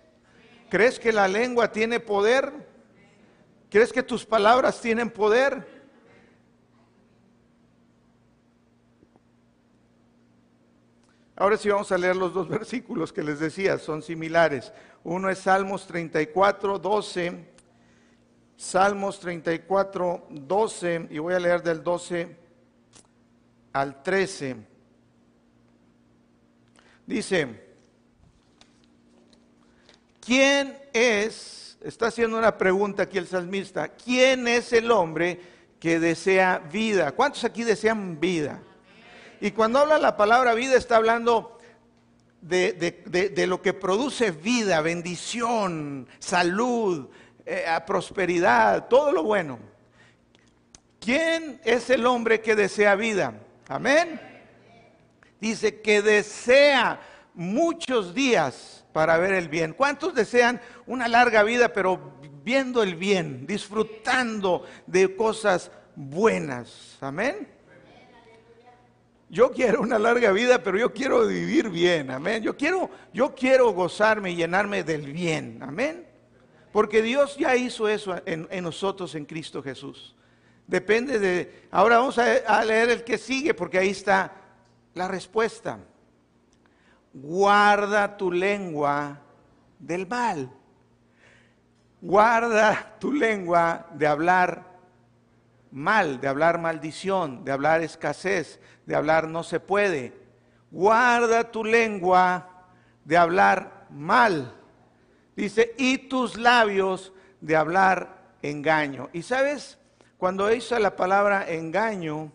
¿Crees 0.70 1.00
que 1.00 1.12
la 1.12 1.28
lengua 1.28 1.72
tiene 1.72 2.00
poder? 2.00 2.54
¿Crees 3.70 3.92
que 3.92 4.04
tus 4.04 4.26
palabras 4.26 4.80
tienen 4.80 5.10
poder? 5.10 5.80
Ahora 11.36 11.56
sí 11.58 11.70
vamos 11.70 11.92
a 11.92 11.98
leer 11.98 12.16
los 12.16 12.34
dos 12.34 12.48
versículos 12.60 13.14
que 13.14 13.24
les 13.24 13.40
decía, 13.40 13.78
son 13.78 14.02
similares. 14.02 14.72
Uno 15.04 15.30
es 15.30 15.40
Salmos 15.40 15.88
34, 15.88 16.78
12. 16.78 17.46
Salmos 18.58 19.20
34, 19.22 20.28
12, 20.30 21.08
y 21.12 21.18
voy 21.18 21.34
a 21.34 21.40
leer 21.40 21.64
del 21.64 21.82
12 21.82 22.36
al 23.72 24.04
13. 24.04 24.58
Dice, 27.08 27.69
¿quién 30.30 30.78
es 30.94 31.60
está 31.82 32.08
haciendo 32.08 32.38
una 32.38 32.58
pregunta 32.58 33.04
aquí 33.04 33.18
el 33.18 33.28
salmista. 33.28 33.88
¿Quién 33.90 34.48
es 34.48 34.74
el 34.74 34.92
hombre 34.92 35.40
que 35.80 36.00
desea 36.00 36.60
vida? 36.60 37.14
¿Cuántos 37.14 37.44
aquí 37.44 37.64
desean 37.64 38.20
vida? 38.20 38.62
Y 39.42 39.52
cuando 39.52 39.80
habla 39.80 39.98
la 39.98 40.18
palabra 40.18 40.54
vida 40.54 40.76
está 40.76 40.98
hablando 40.98 41.58
de, 42.42 43.46
lo 43.48 43.62
que 43.62 43.74
produce 43.74 44.32
vida, 44.32 44.82
bendición, 44.82 46.08
salud, 46.20 47.10
eh, 47.46 47.66
prosperidad, 47.88 48.88
todo 48.88 49.12
lo 49.12 49.24
bueno. 49.24 49.60
¿Quién 51.00 51.62
es 51.64 51.90
el 51.90 52.06
hombre 52.06 52.42
que 52.42 52.56
desea 52.56 52.96
vida? 52.96 53.34
Amén. 53.68 54.20
Dice 55.40 55.80
que 55.80 56.02
desea 56.02 57.00
muchos 57.34 58.14
días 58.14 58.79
para 58.93 59.17
ver 59.17 59.34
el 59.34 59.50
bien. 59.50 59.74
¿Cuántos 59.74 60.13
desean 60.13 60.60
una 60.86 61.08
larga 61.08 61.43
vida, 61.43 61.74
pero 61.74 62.13
viendo 62.43 62.84
el 62.84 62.96
bien, 62.96 63.46
disfrutando 63.46 64.65
de 64.88 65.15
cosas 65.15 65.72
buenas? 65.96 66.98
Amén. 67.01 67.48
Yo 69.29 69.51
quiero 69.51 69.81
una 69.81 70.00
larga 70.00 70.31
vida, 70.31 70.63
pero 70.63 70.79
yo 70.79 70.91
quiero 70.91 71.27
vivir 71.27 71.69
bien, 71.69 72.10
amén. 72.10 72.41
Yo 72.41 72.58
quiero, 72.58 72.89
yo 73.13 73.36
quiero 73.36 73.72
gozarme 73.74 74.31
y 74.31 74.36
llenarme 74.36 74.84
del 74.84 75.13
bien, 75.13 75.60
amén. 75.62 76.08
Porque 76.72 77.03
Dios 77.03 77.38
ya 77.38 77.55
hizo 77.55 77.88
eso 77.88 78.19
en, 78.25 78.48
nosotros 78.63 79.13
en 79.13 79.25
Cristo 79.25 79.62
Jesús. 79.62 80.15
Depende 80.65 81.19
de. 81.19 81.67
Ahora 81.69 81.98
vamos 81.98 82.17
a 82.17 82.63
leer 82.65 82.89
el 82.89 83.03
que 83.03 83.17
sigue, 83.17 83.53
porque 83.53 83.77
ahí 83.77 83.89
está 83.89 84.34
la 84.96 85.08
respuesta 85.08 85.79
guarda 87.13 88.18
tu 88.18 88.32
lengua 88.32 89.20
del 89.78 90.08
mal. 90.08 90.51
Guarda 92.01 92.96
tu 93.00 93.12
lengua 93.12 93.88
de 93.94 94.08
hablar 94.08 94.66
mal, 95.72 96.22
de 96.22 96.28
hablar 96.28 96.60
maldición, 96.60 97.44
de 97.44 97.51
hablar 97.51 97.82
escasez, 97.82 98.60
de 98.86 98.96
hablar 98.96 99.28
no 99.28 99.44
se 99.44 99.60
puede. 99.60 100.13
Guarda 100.72 101.51
tu 101.51 101.63
lengua 101.63 102.50
de 103.04 103.18
hablar 103.18 103.88
mal. 103.89 104.54
Dice, 105.36 105.74
y 105.78 105.98
tus 105.98 106.38
labios 106.38 107.13
de 107.42 107.56
hablar 107.56 108.34
engaño. 108.42 109.10
Y 109.13 109.24
sabes, 109.24 109.78
cuando 110.18 110.51
hizo 110.54 110.78
la 110.80 110.96
palabra 110.96 111.50
engaño, 111.50 112.32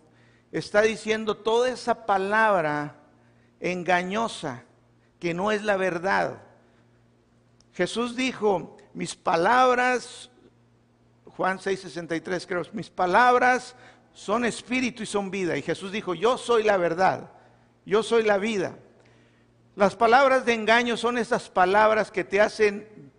está 0.53 0.83
diciendo 0.83 1.37
toda 1.37 1.69
esa 1.69 2.07
palabra 2.07 2.97
engañosa, 3.65 4.65
que 5.19 5.33
no 5.33 5.51
es 5.51 5.63
la 5.63 5.77
verdad. 5.77 6.43
Jesús 7.73 8.15
dijo, 8.15 8.77
mis 8.93 9.17
palabras, 9.17 10.31
Juan 11.37 11.59
6:63 11.59 12.47
creo, 12.47 12.63
mis 12.73 12.91
palabras 12.91 13.75
son 14.13 14.45
espíritu 14.45 15.03
y 15.03 15.07
son 15.07 15.31
vida. 15.31 15.57
Y 15.57 15.63
Jesús 15.63 15.91
dijo, 15.91 16.15
yo 16.15 16.37
soy 16.37 16.63
la 16.63 16.77
verdad, 16.77 17.31
yo 17.87 18.03
soy 18.03 18.23
la 18.23 18.39
vida. 18.39 18.77
Las 19.77 19.97
palabras 19.97 20.45
de 20.45 20.55
engaño 20.55 20.97
son 20.97 21.19
esas 21.19 21.49
palabras 21.49 22.11
que 22.11 22.23
te 22.23 22.41
hacen 22.41 23.13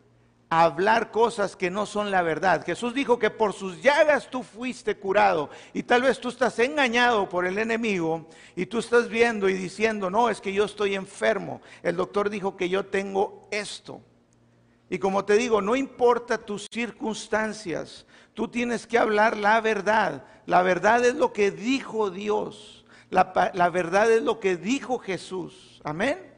hablar 0.49 1.11
cosas 1.11 1.55
que 1.55 1.71
no 1.71 1.85
son 1.85 2.11
la 2.11 2.21
verdad. 2.21 2.65
Jesús 2.65 2.93
dijo 2.93 3.17
que 3.17 3.29
por 3.29 3.53
sus 3.53 3.81
llagas 3.81 4.29
tú 4.29 4.43
fuiste 4.43 4.95
curado 4.95 5.49
y 5.73 5.83
tal 5.83 6.03
vez 6.03 6.19
tú 6.19 6.29
estás 6.29 6.59
engañado 6.59 7.27
por 7.27 7.45
el 7.45 7.57
enemigo 7.57 8.27
y 8.55 8.65
tú 8.67 8.79
estás 8.79 9.09
viendo 9.09 9.49
y 9.49 9.53
diciendo, 9.53 10.09
no, 10.09 10.29
es 10.29 10.41
que 10.41 10.53
yo 10.53 10.65
estoy 10.65 10.95
enfermo. 10.95 11.61
El 11.81 11.95
doctor 11.95 12.29
dijo 12.29 12.55
que 12.55 12.69
yo 12.69 12.85
tengo 12.85 13.47
esto. 13.51 14.01
Y 14.89 14.99
como 14.99 15.25
te 15.25 15.35
digo, 15.35 15.61
no 15.61 15.75
importa 15.75 16.37
tus 16.37 16.67
circunstancias, 16.71 18.05
tú 18.33 18.47
tienes 18.47 18.85
que 18.85 18.99
hablar 18.99 19.35
la 19.35 19.59
verdad. 19.61 20.25
La 20.45 20.61
verdad 20.61 21.03
es 21.03 21.15
lo 21.15 21.33
que 21.33 21.49
dijo 21.49 22.11
Dios. 22.11 22.85
La, 23.09 23.51
la 23.53 23.69
verdad 23.69 24.11
es 24.11 24.21
lo 24.21 24.39
que 24.39 24.57
dijo 24.57 24.99
Jesús. 24.99 25.81
Amén. 25.83 26.34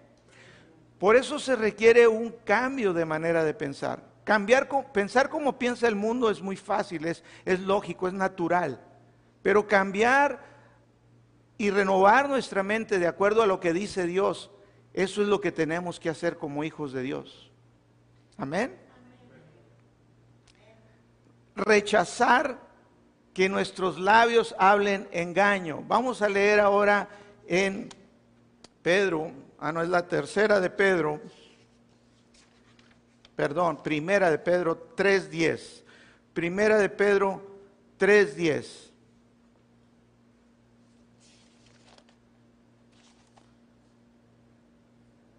Por 0.99 1.15
eso 1.15 1.37
se 1.37 1.55
requiere 1.55 2.07
un 2.07 2.31
cambio 2.43 2.93
de 2.93 3.05
manera 3.05 3.43
de 3.43 3.53
pensar. 3.53 4.01
Cambiar, 4.23 4.67
pensar 4.91 5.29
como 5.29 5.57
piensa 5.57 5.87
el 5.87 5.95
mundo 5.95 6.29
es 6.29 6.41
muy 6.41 6.57
fácil, 6.57 7.05
es, 7.05 7.23
es 7.45 7.59
lógico, 7.59 8.07
es 8.07 8.13
natural. 8.13 8.81
Pero 9.41 9.67
cambiar 9.67 10.43
y 11.57 11.69
renovar 11.69 12.27
nuestra 12.27 12.63
mente 12.63 12.99
de 12.99 13.07
acuerdo 13.07 13.41
a 13.41 13.47
lo 13.47 13.59
que 13.59 13.73
dice 13.73 14.05
Dios, 14.05 14.51
eso 14.93 15.21
es 15.21 15.27
lo 15.27 15.39
que 15.39 15.51
tenemos 15.51 15.99
que 15.99 16.09
hacer 16.09 16.37
como 16.37 16.63
hijos 16.63 16.91
de 16.91 17.03
Dios. 17.03 17.51
Amén. 18.37 18.75
Rechazar 21.55 22.59
que 23.33 23.49
nuestros 23.49 23.99
labios 23.99 24.55
hablen 24.57 25.07
engaño. 25.11 25.83
Vamos 25.87 26.21
a 26.21 26.29
leer 26.29 26.59
ahora 26.59 27.07
en 27.47 27.89
Pedro 28.81 29.31
ah, 29.59 29.71
no, 29.71 29.81
es 29.81 29.89
la 29.89 30.07
tercera 30.07 30.59
de 30.59 30.69
Pedro, 30.69 31.21
perdón, 33.35 33.81
primera 33.83 34.29
de 34.29 34.37
Pedro 34.37 34.95
3.10, 34.95 35.83
primera 36.33 36.77
de 36.77 36.89
Pedro 36.89 37.41
3.10. 37.99 38.87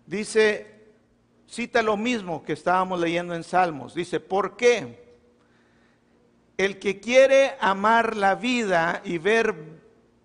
Dice, 0.06 0.78
cita 1.46 1.82
lo 1.82 1.96
mismo 1.96 2.42
que 2.42 2.54
estábamos 2.54 2.98
leyendo 2.98 3.34
en 3.34 3.44
Salmos, 3.44 3.94
dice, 3.94 4.20
¿por 4.20 4.56
qué? 4.56 5.06
El 6.56 6.78
que 6.78 6.98
quiere 6.98 7.56
amar 7.60 8.16
la 8.16 8.34
vida 8.34 9.02
y 9.04 9.18
ver 9.18 9.77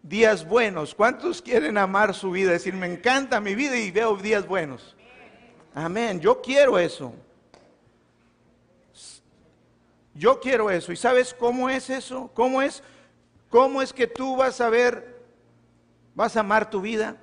días 0.04 0.46
buenos. 0.48 0.94
¿Cuántos 0.94 1.42
quieren 1.42 1.78
amar 1.78 2.14
su 2.14 2.30
vida? 2.30 2.52
decir, 2.52 2.76
me 2.76 2.86
encanta 2.86 3.40
mi 3.40 3.56
vida 3.56 3.78
y 3.78 3.90
veo 3.90 4.16
días 4.18 4.46
buenos. 4.46 4.96
Amén. 5.74 6.20
Yo 6.20 6.42
quiero 6.42 6.78
eso. 6.78 7.14
Yo 10.14 10.40
quiero 10.40 10.70
eso. 10.70 10.92
¿Y 10.92 10.96
sabes 10.96 11.34
cómo 11.34 11.70
es 11.70 11.90
eso? 11.90 12.30
¿Cómo 12.36 12.62
es? 12.62 12.84
¿Cómo 13.50 13.82
es 13.82 13.92
que 13.94 14.06
tú 14.06 14.36
vas 14.36 14.62
a 14.62 14.70
ver, 14.70 15.24
vas 16.14 16.38
a 16.38 16.42
amar 16.42 16.70
tu 16.70 16.82
vida? 16.82 17.18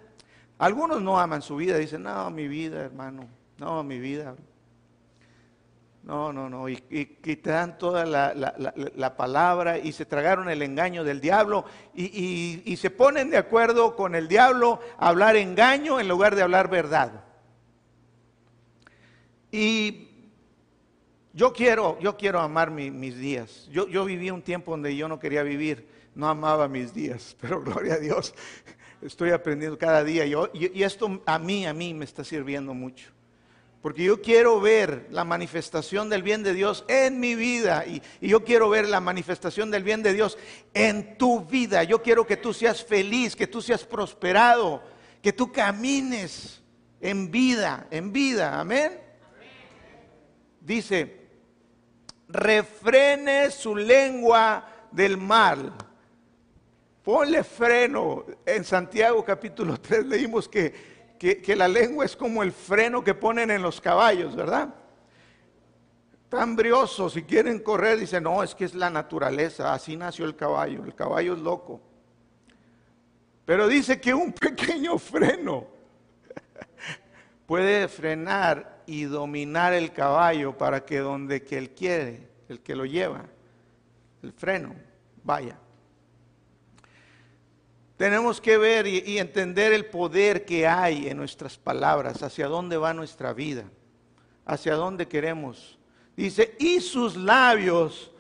Algunos 0.59 1.01
no 1.01 1.19
aman 1.19 1.43
su 1.43 1.57
vida, 1.57 1.79
dicen, 1.79 2.03
no, 2.03 2.31
mi 2.31 2.47
vida, 2.49 2.81
hermano, 2.85 3.27
no, 3.59 3.83
mi 3.83 3.99
vida. 3.99 4.35
No, 6.11 6.33
no, 6.33 6.51
no. 6.51 6.69
Y, 6.69 6.75
te 6.77 7.51
dan 7.51 7.79
toda 7.79 8.05
la, 8.05 9.17
palabra 9.17 9.79
y 9.79 9.93
se 9.93 10.05
tragaron 10.05 10.51
el 10.51 10.61
engaño 10.61 11.05
del 11.05 11.21
diablo 11.21 11.65
y, 11.95 12.77
se 12.77 12.91
ponen 12.91 13.31
de 13.31 13.37
acuerdo 13.37 13.95
con 13.95 14.17
el 14.17 14.27
diablo 14.27 14.81
a 14.99 15.11
hablar 15.11 15.37
engaño 15.37 16.01
en 16.01 16.09
lugar 16.09 16.35
de 16.35 16.43
hablar 16.43 16.69
verdad. 16.69 17.23
Y 19.53 20.09
yo 21.33 21.53
quiero, 21.53 21.97
yo 22.01 22.17
quiero 22.17 22.41
amar 22.41 22.73
mis 22.73 23.17
días. 23.17 23.69
Yo, 23.71 23.87
yo 23.87 24.05
viví 24.05 24.33
un 24.33 24.43
tiempo 24.43 24.73
donde 24.73 24.97
yo 24.97 25.07
no 25.07 25.21
quería 25.21 25.45
vivir, 25.45 25.87
no 26.17 26.29
amaba 26.29 26.67
mis 26.67 26.93
días, 26.93 27.37
pero 27.41 27.63
gloria 27.63 27.95
a 27.95 27.99
Dios, 27.99 28.35
estoy 29.01 29.31
aprendiendo 29.31 29.79
cada 29.79 30.03
día. 30.03 30.27
y 30.27 30.83
esto 30.83 31.23
a 31.25 31.39
mí, 31.39 31.67
a 31.67 31.73
mí 31.73 31.95
me 31.95 32.05
está 32.05 32.25
sirviendo 32.25 32.75
mucho. 32.75 33.13
Porque 33.83 34.05
yo 34.05 34.21
quiero 34.21 34.61
ver 34.61 35.07
la 35.11 35.25
manifestación 35.25 36.11
del 36.11 36.23
bien 36.23 36.43
de 36.43 36.53
Dios 36.53 36.85
en 36.87 37.19
mi 37.19 37.35
vida 37.35 37.87
y, 37.87 38.03
yo 38.21 38.45
quiero 38.45 38.69
ver 38.69 38.87
la 38.87 39.01
manifestación 39.01 39.71
del 39.71 39.85
bien 39.85 40.03
de 40.03 40.13
Dios 40.13 40.37
en 40.75 41.17
tu 41.17 41.45
vida. 41.47 41.83
Yo 41.85 42.03
quiero 42.03 42.27
que 42.27 42.37
tú 42.37 42.53
seas 42.53 42.85
feliz, 42.85 43.35
que 43.35 43.47
tú 43.47 43.63
seas 43.63 43.85
prosperado, 43.85 44.83
que 45.23 45.33
tú 45.33 45.51
camines 45.51 46.61
en 47.01 47.31
vida, 47.31 47.87
en 47.91 48.13
vida. 48.13 48.61
Amén. 48.61 49.01
Dice, 50.61 51.29
refrene 52.29 53.51
su 53.51 53.75
lengua 53.75 54.89
del 54.91 55.17
mal. 55.17 55.73
Ponle 57.03 57.43
freno. 57.45 58.27
En 58.45 58.63
Santiago 58.63 59.25
capítulo 59.25 59.81
3 59.81 60.05
leímos 60.05 60.47
que 60.47 60.90
que, 61.21 61.55
la 61.55 61.69
lengua 61.69 62.07
es 62.07 62.17
como 62.17 62.43
el 62.43 62.51
freno 62.51 63.05
que 63.05 63.13
ponen 63.13 63.51
en 63.51 63.61
los 63.61 63.79
caballos, 63.79 64.35
¿verdad? 64.35 64.75
Tan 66.31 66.57
briosos, 66.57 67.13
si 67.13 67.25
quieren 67.25 67.59
correr, 67.59 67.99
dicen, 67.99 68.23
no, 68.23 68.43
es 68.43 68.55
que 68.55 68.65
es 68.65 68.75
la 68.75 68.89
naturaleza, 68.89 69.75
así 69.75 69.97
nació 69.97 70.25
el 70.25 70.35
caballo, 70.35 70.83
el 70.83 70.95
caballo 70.95 71.35
es 71.35 71.41
loco. 71.41 71.79
Pero 73.45 73.69
dice 73.69 74.01
que 74.01 74.15
un 74.15 74.33
pequeño 74.33 74.97
freno 74.97 75.67
puede 77.47 77.87
frenar 77.89 78.83
y 78.87 79.03
dominar 79.03 79.75
el 79.75 79.93
caballo 79.93 80.57
para 80.57 80.87
que 80.87 81.01
donde 81.01 81.43
que 81.43 81.59
él 81.59 81.71
quiere, 81.73 82.31
el 82.49 82.61
que 82.61 82.75
lo 82.75 82.87
lleva, 82.87 83.27
el 84.23 84.33
freno, 84.33 84.75
vaya. 85.23 85.59
Tenemos 88.01 88.41
que 88.41 88.57
ver 88.57 88.87
y, 88.87 89.19
entender 89.19 89.75
el 89.75 89.85
poder 89.85 90.47
que 90.47 90.67
hay 90.67 91.09
en 91.09 91.19
nuestras 91.19 91.59
palabras, 91.59 92.23
hacia 92.23 92.47
dónde 92.47 92.79
va 92.79 92.95
nuestra 92.95 93.35
vida, 93.35 93.65
hacia 94.47 94.75
dónde 94.75 95.07
queremos. 95.07 95.79
Dice, 96.17 96.57
y 96.59 96.81
sus 96.81 97.15
labios 97.15 98.11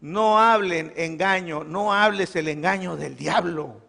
no 0.00 0.38
hablen 0.38 0.90
engaño, 0.96 1.64
no 1.64 1.92
hables 1.92 2.34
el 2.34 2.48
engaño 2.48 2.96
del 2.96 3.14
diablo, 3.14 3.82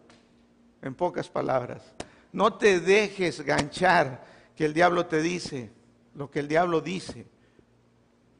en 0.82 0.94
pocas 0.94 1.30
palabras. 1.30 1.94
No 2.30 2.52
te 2.52 2.78
dejes 2.78 3.40
ganchar 3.40 4.26
que 4.54 4.66
el 4.66 4.74
diablo 4.74 5.06
te 5.06 5.22
dice 5.22 5.72
lo 6.14 6.30
que 6.30 6.40
el 6.40 6.48
diablo 6.48 6.82
dice. 6.82 7.24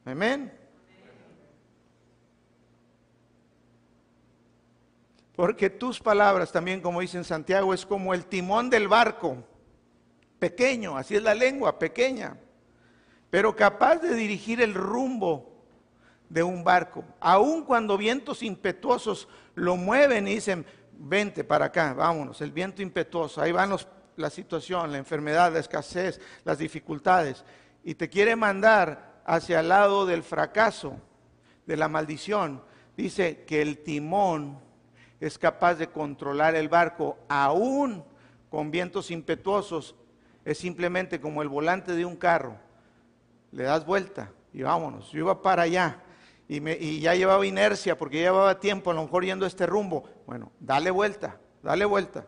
Amén. 0.05 0.58
Porque 5.39 5.69
tus 5.69 6.01
palabras 6.01 6.51
también, 6.51 6.81
como 6.81 6.99
dice 6.99 7.15
en 7.15 7.23
Santiago, 7.23 7.73
es 7.73 7.85
como 7.85 8.13
el 8.13 8.25
timón 8.25 8.69
del 8.69 8.89
barco, 8.89 9.37
pequeño, 10.37 10.97
así 10.97 11.15
es 11.15 11.23
la 11.23 11.33
lengua, 11.33 11.79
pequeña, 11.79 12.37
pero 13.29 13.55
capaz 13.55 14.01
de 14.01 14.15
dirigir 14.15 14.59
el 14.59 14.73
rumbo 14.73 15.63
de 16.27 16.43
un 16.43 16.65
barco. 16.65 17.05
Aun 17.21 17.63
cuando 17.63 17.97
vientos 17.97 18.43
impetuosos 18.43 19.29
lo 19.55 19.77
mueven 19.77 20.27
y 20.27 20.35
dicen, 20.35 20.65
vente 20.91 21.45
para 21.45 21.67
acá, 21.67 21.93
vámonos, 21.93 22.41
el 22.41 22.51
viento 22.51 22.81
impetuoso, 22.81 23.41
ahí 23.41 23.53
van 23.53 23.73
la 24.17 24.29
situación, 24.29 24.91
la 24.91 24.97
enfermedad, 24.97 25.53
la 25.53 25.59
escasez, 25.59 26.19
las 26.43 26.57
dificultades, 26.57 27.45
y 27.85 27.95
te 27.95 28.09
quiere 28.09 28.35
mandar 28.35 29.21
hacia 29.25 29.61
el 29.61 29.69
lado 29.69 30.05
del 30.05 30.21
fracaso, 30.21 30.97
de 31.65 31.77
la 31.77 31.87
maldición, 31.87 32.61
dice 32.97 33.45
que 33.45 33.61
el 33.61 33.77
timón 33.77 34.67
es 35.19 35.37
capaz 35.37 35.75
de 35.75 35.87
controlar 35.87 36.55
el 36.55 36.69
barco 36.69 37.17
aún 37.27 38.03
con 38.49 38.71
vientos 38.71 39.11
impetuosos. 39.11 39.95
Es 40.45 40.57
simplemente 40.57 41.19
como 41.19 41.41
el 41.41 41.49
volante 41.49 41.93
de 41.93 42.05
un 42.05 42.15
carro. 42.15 42.55
Le 43.51 43.63
das 43.63 43.85
vuelta 43.85 44.31
y 44.53 44.61
vámonos. 44.61 45.11
Yo 45.11 45.19
iba 45.19 45.41
para 45.41 45.63
allá 45.63 46.01
y, 46.47 46.67
y 46.69 46.99
ya 47.01 47.15
llevaba 47.15 47.45
inercia 47.45 47.97
porque 47.97 48.17
ya 48.17 48.29
llevaba 48.29 48.59
tiempo 48.59 48.91
a 48.91 48.93
lo 48.93 49.03
mejor 49.03 49.25
yendo 49.25 49.45
a 49.45 49.47
este 49.49 49.65
rumbo. 49.65 50.09
Bueno, 50.25 50.51
dale 50.59 50.91
vuelta, 50.91 51.39
dale 51.61 51.85
vuelta. 51.85 52.25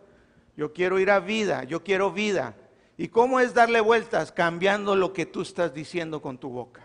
Yo 0.57 0.73
quiero 0.73 0.99
ir 0.99 1.09
a 1.09 1.19
vida, 1.19 1.63
yo 1.63 1.83
quiero 1.83 2.11
vida. 2.11 2.55
¿Y 2.97 3.07
cómo 3.07 3.39
es 3.39 3.53
darle 3.53 3.79
vueltas? 3.79 4.31
Cambiando 4.31 4.95
lo 4.95 5.13
que 5.13 5.25
tú 5.25 5.41
estás 5.41 5.73
diciendo 5.73 6.21
con 6.21 6.37
tu 6.37 6.49
boca. 6.49 6.81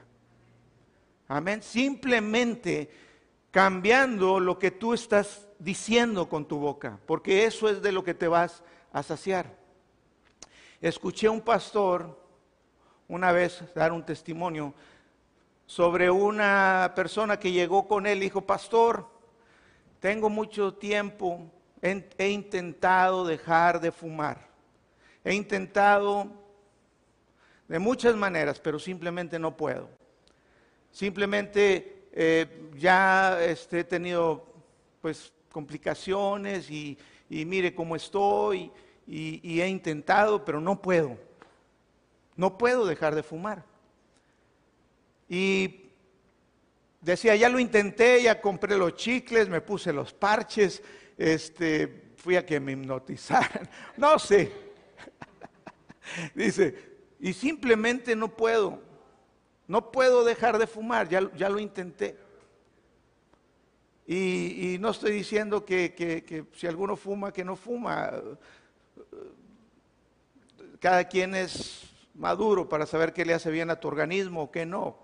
Amén. 1.28 1.62
Simplemente 1.62 2.88
cambiando 3.50 4.38
lo 4.38 4.58
que 4.58 4.70
tú 4.70 4.94
estás 4.94 5.45
diciendo 5.58 6.28
con 6.28 6.46
tu 6.46 6.58
boca, 6.58 6.98
porque 7.06 7.44
eso 7.44 7.68
es 7.68 7.82
de 7.82 7.92
lo 7.92 8.04
que 8.04 8.14
te 8.14 8.28
vas 8.28 8.62
a 8.92 9.02
saciar. 9.02 9.54
Escuché 10.80 11.26
a 11.26 11.30
un 11.30 11.40
pastor 11.40 12.18
una 13.08 13.32
vez 13.32 13.62
dar 13.74 13.92
un 13.92 14.04
testimonio 14.04 14.74
sobre 15.66 16.10
una 16.10 16.92
persona 16.94 17.38
que 17.38 17.52
llegó 17.52 17.88
con 17.88 18.06
él 18.06 18.18
y 18.18 18.22
dijo, 18.22 18.40
pastor, 18.40 19.08
tengo 20.00 20.28
mucho 20.28 20.74
tiempo, 20.74 21.50
he, 21.82 22.28
intentado 22.28 23.26
dejar 23.26 23.80
de 23.80 23.90
fumar, 23.90 24.46
he 25.24 25.34
intentado 25.34 26.28
de 27.66 27.78
muchas 27.78 28.14
maneras, 28.14 28.60
pero 28.60 28.78
simplemente 28.78 29.38
no 29.38 29.56
puedo. 29.56 29.88
Simplemente 30.92 32.08
eh, 32.12 32.70
ya 32.76 33.42
este, 33.42 33.80
he 33.80 33.84
tenido 33.84 34.46
pues 35.00 35.32
complicaciones 35.56 36.70
y, 36.70 36.98
mire 37.30 37.74
cómo 37.74 37.96
estoy 37.96 38.70
y, 39.06 39.58
he 39.58 39.66
intentado, 39.66 40.44
pero 40.44 40.60
no 40.60 40.82
puedo. 40.82 41.16
No 42.36 42.58
puedo 42.58 42.84
dejar 42.84 43.14
de 43.14 43.22
fumar. 43.22 43.64
Y 45.30 45.86
decía, 47.00 47.36
ya 47.36 47.48
lo 47.48 47.58
intenté, 47.58 48.22
ya 48.22 48.38
compré 48.38 48.76
los 48.76 48.96
chicles, 48.96 49.48
me 49.48 49.62
puse 49.62 49.94
los 49.94 50.12
parches, 50.12 50.82
este, 51.16 52.12
fui 52.18 52.36
a 52.36 52.44
que 52.44 52.60
me 52.60 52.72
hipnotizaran, 52.72 53.66
no 53.96 54.18
sé. 54.18 54.52
Dice, 56.34 56.98
y 57.18 57.32
simplemente 57.32 58.14
no 58.14 58.28
puedo. 58.28 58.78
No 59.66 59.90
puedo 59.90 60.22
dejar 60.22 60.58
de 60.58 60.66
fumar, 60.66 61.08
ya, 61.08 61.30
ya 61.34 61.48
lo 61.48 61.58
intenté. 61.58 62.25
Y, 64.06 64.76
no 64.78 64.90
estoy 64.90 65.12
diciendo 65.12 65.64
que, 65.64 66.46
si 66.54 66.66
alguno 66.66 66.96
fuma, 66.96 67.32
que 67.32 67.44
no 67.44 67.56
fuma. 67.56 68.12
Cada 70.78 71.08
quien 71.08 71.34
es 71.34 71.82
maduro 72.14 72.68
para 72.68 72.86
saber 72.86 73.12
qué 73.12 73.24
le 73.24 73.34
hace 73.34 73.50
bien 73.50 73.70
a 73.70 73.80
tu 73.80 73.88
organismo 73.88 74.44
o 74.44 74.50
qué 74.50 74.64
no. 74.64 74.96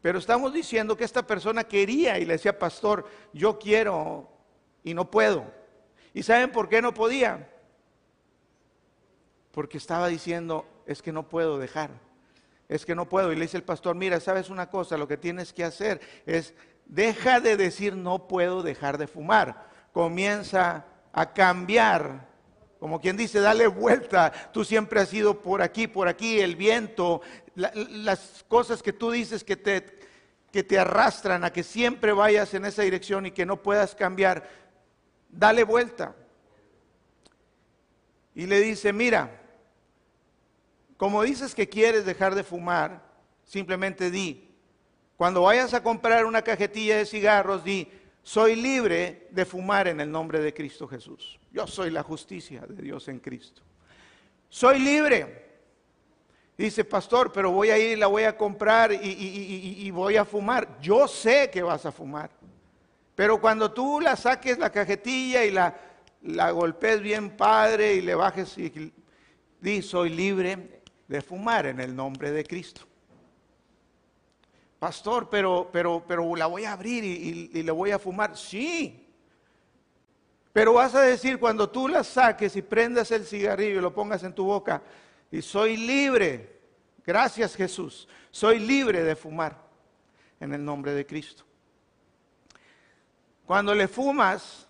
Pero 0.00 0.18
estamos 0.18 0.52
diciendo 0.52 0.96
que 0.96 1.04
esta 1.04 1.26
persona 1.26 1.64
quería 1.64 2.18
y 2.18 2.24
le 2.24 2.34
decía, 2.34 2.58
pastor, 2.58 3.06
yo 3.32 3.58
quiero 3.58 4.28
y 4.84 4.94
no 4.94 5.10
puedo. 5.10 5.44
¿Y 6.12 6.22
saben 6.22 6.52
por 6.52 6.68
qué 6.68 6.80
no 6.80 6.94
podía? 6.94 7.50
Porque 9.50 9.78
estaba 9.78 10.08
diciendo, 10.08 10.66
es 10.86 11.02
que 11.02 11.10
no 11.10 11.28
puedo 11.28 11.58
dejar 11.58 11.90
es 12.68 12.84
que 12.84 12.94
no 12.94 13.08
puedo. 13.08 13.32
Y 13.32 13.36
le 13.36 13.42
dice 13.42 13.56
el 13.56 13.62
pastor, 13.62 13.94
mira, 13.94 14.20
sabes 14.20 14.50
una 14.50 14.68
cosa, 14.68 14.96
lo 14.96 15.08
que 15.08 15.16
tienes 15.16 15.52
que 15.52 15.64
hacer 15.64 16.00
es, 16.26 16.54
deja 16.94 17.40
de 17.40 17.56
decir 17.56 17.96
no 17.96 18.28
puedo 18.28 18.62
dejar 18.62 18.98
de 18.98 19.08
fumar. 19.08 19.66
Comienza 19.92 20.86
a 21.12 21.32
cambiar. 21.32 22.28
Como 22.78 23.00
quien 23.00 23.16
dice, 23.16 23.40
dale 23.40 23.66
vuelta. 23.66 24.32
Tú 24.52 24.64
siempre 24.64 25.00
has 25.00 25.12
ido 25.12 25.40
por 25.40 25.60
aquí, 25.60 25.88
por 25.88 26.06
aquí, 26.06 26.38
el 26.40 26.54
viento, 26.54 27.20
las 27.54 28.44
cosas 28.46 28.82
que 28.82 28.92
tú 28.92 29.10
dices 29.10 29.42
que 29.42 29.56
te, 29.56 29.98
que 30.52 30.62
te 30.62 30.78
arrastran 30.78 31.42
a 31.44 31.52
que 31.52 31.64
siempre 31.64 32.12
vayas 32.12 32.54
en 32.54 32.64
esa 32.64 32.82
dirección 32.82 33.26
y 33.26 33.32
que 33.32 33.46
no 33.46 33.60
puedas 33.60 33.94
cambiar. 33.94 34.48
Dale 35.28 35.64
vuelta. 35.64 36.14
Y 38.36 38.46
le 38.46 38.60
dice, 38.60 38.92
mira, 38.92 39.40
como 40.96 41.22
dices 41.22 41.54
que 41.54 41.68
quieres 41.68 42.04
dejar 42.04 42.36
de 42.36 42.44
fumar, 42.44 43.02
simplemente 43.44 44.10
di, 44.10 44.53
cuando 45.16 45.42
vayas 45.42 45.74
a 45.74 45.82
comprar 45.82 46.24
una 46.24 46.42
cajetilla 46.42 46.96
de 46.96 47.06
cigarros, 47.06 47.64
di, 47.64 47.88
soy 48.22 48.56
libre 48.56 49.28
de 49.30 49.44
fumar 49.44 49.86
en 49.86 50.00
el 50.00 50.10
nombre 50.10 50.40
de 50.40 50.52
Cristo 50.52 50.88
Jesús. 50.88 51.38
Yo 51.52 51.66
soy 51.66 51.90
la 51.90 52.02
justicia 52.02 52.62
de 52.66 52.82
Dios 52.82 53.06
en 53.08 53.20
Cristo. 53.20 53.62
Soy 54.48 54.78
libre. 54.78 55.44
Dice, 56.56 56.84
pastor, 56.84 57.32
pero 57.32 57.50
voy 57.50 57.70
a 57.70 57.78
ir, 57.78 57.98
la 57.98 58.06
voy 58.06 58.22
a 58.22 58.36
comprar 58.36 58.92
y, 58.92 58.98
y, 59.02 59.90
voy 59.90 60.16
a 60.16 60.24
fumar. 60.24 60.78
Yo 60.80 61.08
sé 61.08 61.50
que 61.50 61.62
vas 61.62 61.84
a 61.84 61.92
fumar. 61.92 62.30
Pero 63.14 63.40
cuando 63.40 63.72
tú 63.72 64.00
la 64.00 64.16
saques 64.16 64.58
la 64.58 64.70
cajetilla 64.70 65.44
y 65.44 65.50
la, 65.50 65.76
la 66.22 66.50
golpees 66.52 67.00
bien 67.00 67.36
padre 67.36 67.94
y 67.94 68.00
le 68.00 68.14
bajes 68.14 68.56
y 68.56 68.92
di, 69.60 69.82
soy 69.82 70.10
libre 70.10 70.82
de 71.08 71.20
fumar 71.20 71.66
en 71.66 71.80
el 71.80 71.94
nombre 71.94 72.30
de 72.30 72.44
Cristo. 72.44 72.82
Pastor, 74.84 75.30
pero, 75.30 75.70
pero, 75.72 76.04
pero 76.06 76.36
la 76.36 76.44
voy 76.44 76.66
a 76.66 76.72
abrir 76.74 77.02
y, 77.04 77.62
le 77.62 77.72
voy 77.72 77.90
a 77.90 77.98
fumar. 77.98 78.36
Sí. 78.36 79.08
Pero 80.52 80.74
vas 80.74 80.94
a 80.94 81.00
decir, 81.00 81.38
cuando 81.38 81.70
tú 81.70 81.88
la 81.88 82.04
saques 82.04 82.54
y 82.54 82.60
prendas 82.60 83.10
el 83.10 83.24
cigarrillo 83.24 83.78
y 83.78 83.80
lo 83.80 83.94
pongas 83.94 84.22
en 84.24 84.34
tu 84.34 84.44
boca, 84.44 84.82
y 85.30 85.40
soy 85.40 85.78
libre, 85.78 86.60
gracias 87.02 87.56
Jesús, 87.56 88.06
soy 88.30 88.58
libre 88.58 89.02
de 89.02 89.16
fumar 89.16 89.56
en 90.38 90.52
el 90.52 90.62
nombre 90.62 90.92
de 90.92 91.06
Cristo. 91.06 91.44
Cuando 93.46 93.74
le 93.74 93.88
fumas, 93.88 94.68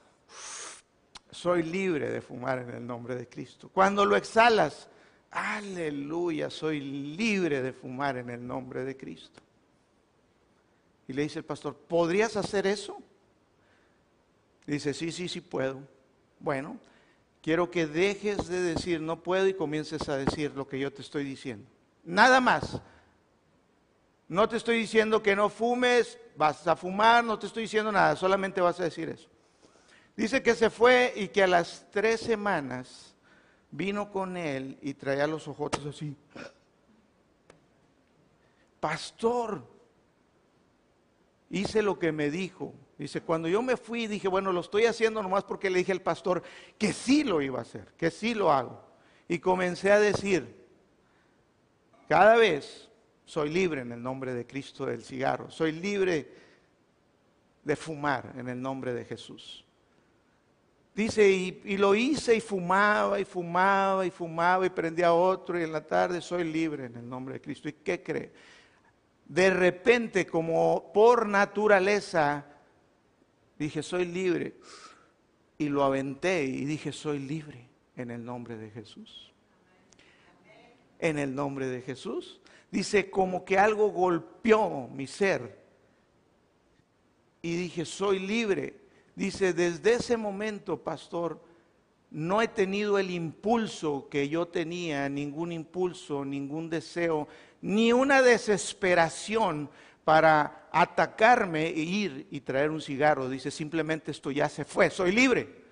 soy 1.32 1.64
libre 1.64 2.08
de 2.08 2.20
fumar 2.20 2.60
en 2.60 2.70
el 2.70 2.86
nombre 2.86 3.16
de 3.16 3.28
Cristo. 3.28 3.68
Cuando 3.68 4.06
lo 4.06 4.14
exhalas, 4.14 4.88
aleluya, 5.32 6.50
soy 6.50 6.78
libre 6.78 7.62
de 7.62 7.72
fumar 7.72 8.16
en 8.16 8.30
el 8.30 8.46
nombre 8.46 8.84
de 8.84 8.96
Cristo. 8.96 9.43
Y 11.06 11.12
le 11.12 11.22
dice 11.22 11.40
el 11.40 11.44
pastor, 11.44 11.76
¿podrías 11.76 12.36
hacer 12.36 12.66
eso? 12.66 12.98
Dice, 14.66 14.94
sí, 14.94 15.12
sí, 15.12 15.28
sí 15.28 15.40
puedo. 15.40 15.80
Bueno, 16.40 16.78
quiero 17.42 17.70
que 17.70 17.86
dejes 17.86 18.48
de 18.48 18.60
decir 18.60 19.00
no 19.00 19.22
puedo 19.22 19.46
y 19.46 19.54
comiences 19.54 20.08
a 20.08 20.16
decir 20.16 20.52
lo 20.54 20.66
que 20.66 20.78
yo 20.78 20.92
te 20.92 21.02
estoy 21.02 21.24
diciendo. 21.24 21.68
Nada 22.04 22.40
más. 22.40 22.80
No 24.26 24.48
te 24.48 24.56
estoy 24.56 24.78
diciendo 24.78 25.22
que 25.22 25.36
no 25.36 25.50
fumes, 25.50 26.18
vas 26.34 26.66
a 26.66 26.76
fumar, 26.76 27.22
no 27.22 27.38
te 27.38 27.46
estoy 27.46 27.64
diciendo 27.64 27.92
nada, 27.92 28.16
solamente 28.16 28.60
vas 28.60 28.80
a 28.80 28.84
decir 28.84 29.10
eso. 29.10 29.28
Dice 30.16 30.42
que 30.42 30.54
se 30.54 30.70
fue 30.70 31.12
y 31.14 31.28
que 31.28 31.42
a 31.42 31.46
las 31.46 31.86
tres 31.90 32.20
semanas 32.20 33.14
vino 33.70 34.10
con 34.10 34.36
él 34.36 34.78
y 34.80 34.94
traía 34.94 35.26
los 35.26 35.46
ojotes 35.46 35.84
así. 35.84 36.16
Pastor, 38.80 39.73
hice 41.50 41.82
lo 41.82 41.98
que 41.98 42.12
me 42.12 42.30
dijo. 42.30 42.74
Dice, 42.98 43.20
cuando 43.20 43.48
yo 43.48 43.62
me 43.62 43.76
fui, 43.76 44.06
dije, 44.06 44.28
bueno, 44.28 44.52
lo 44.52 44.60
estoy 44.60 44.86
haciendo 44.86 45.22
nomás 45.22 45.44
porque 45.44 45.70
le 45.70 45.78
dije 45.78 45.92
al 45.92 46.02
pastor 46.02 46.42
que 46.78 46.92
sí 46.92 47.24
lo 47.24 47.42
iba 47.42 47.58
a 47.58 47.62
hacer, 47.62 47.92
que 47.96 48.10
sí 48.10 48.34
lo 48.34 48.52
hago. 48.52 48.82
Y 49.28 49.38
comencé 49.38 49.90
a 49.90 49.98
decir, 49.98 50.64
cada 52.08 52.36
vez 52.36 52.88
soy 53.24 53.50
libre 53.50 53.80
en 53.80 53.92
el 53.92 54.02
nombre 54.02 54.34
de 54.34 54.46
Cristo 54.46 54.86
del 54.86 55.02
cigarro, 55.02 55.50
soy 55.50 55.72
libre 55.72 56.30
de 57.64 57.76
fumar 57.76 58.32
en 58.36 58.48
el 58.48 58.60
nombre 58.60 58.92
de 58.92 59.04
Jesús. 59.04 59.64
Dice, 60.94 61.28
y, 61.28 61.62
y, 61.64 61.76
lo 61.76 61.96
hice 61.96 62.36
y 62.36 62.40
fumaba 62.40 63.18
y 63.18 63.24
fumaba 63.24 64.06
y 64.06 64.10
fumaba 64.10 64.64
y 64.64 64.70
prendía 64.70 65.12
otro 65.12 65.58
y 65.58 65.64
en 65.64 65.72
la 65.72 65.84
tarde 65.84 66.20
soy 66.20 66.44
libre 66.44 66.84
en 66.84 66.94
el 66.94 67.08
nombre 67.08 67.34
de 67.34 67.40
Cristo. 67.40 67.68
¿Y 67.68 67.72
qué 67.72 68.00
cree? 68.00 68.30
De 69.26 69.50
repente, 69.50 70.26
como 70.26 70.92
por 70.92 71.26
naturaleza, 71.26 72.46
dije, 73.58 73.82
soy 73.82 74.04
libre. 74.04 74.54
Y 75.56 75.68
lo 75.68 75.84
aventé 75.84 76.44
y 76.44 76.64
dije, 76.64 76.92
soy 76.92 77.18
libre 77.20 77.68
en 77.96 78.10
el 78.10 78.24
nombre 78.24 78.56
de 78.56 78.70
Jesús. 78.70 79.32
En 80.98 81.18
el 81.18 81.34
nombre 81.34 81.66
de 81.68 81.80
Jesús. 81.80 82.40
Dice, 82.70 83.10
como 83.10 83.44
que 83.44 83.58
algo 83.58 83.88
golpeó 83.90 84.88
mi 84.88 85.06
ser. 85.06 85.58
Y 87.40 87.56
dije, 87.56 87.84
soy 87.84 88.18
libre. 88.18 88.74
Dice, 89.14 89.52
desde 89.52 89.94
ese 89.94 90.16
momento, 90.16 90.82
pastor, 90.82 91.40
no 92.10 92.40
he 92.42 92.48
tenido 92.48 92.98
el 92.98 93.10
impulso 93.10 94.08
que 94.08 94.28
yo 94.28 94.46
tenía, 94.46 95.08
ningún 95.08 95.52
impulso, 95.52 96.24
ningún 96.24 96.70
deseo, 96.70 97.28
ni 97.64 97.94
una 97.94 98.20
desesperación 98.20 99.70
para 100.04 100.68
atacarme 100.70 101.68
e 101.68 101.80
ir 101.80 102.26
y 102.30 102.42
traer 102.42 102.70
un 102.70 102.82
cigarro. 102.82 103.30
Dice, 103.30 103.50
simplemente 103.50 104.10
esto 104.10 104.30
ya 104.30 104.50
se 104.50 104.66
fue, 104.66 104.90
soy 104.90 105.12
libre. 105.12 105.64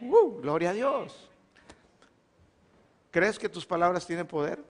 Uh, 0.00 0.40
gloria 0.40 0.70
a 0.70 0.72
Dios. 0.72 1.28
¿Crees 3.10 3.38
que 3.38 3.50
tus 3.50 3.66
palabras 3.66 4.06
tienen 4.06 4.26
poder? 4.26 4.64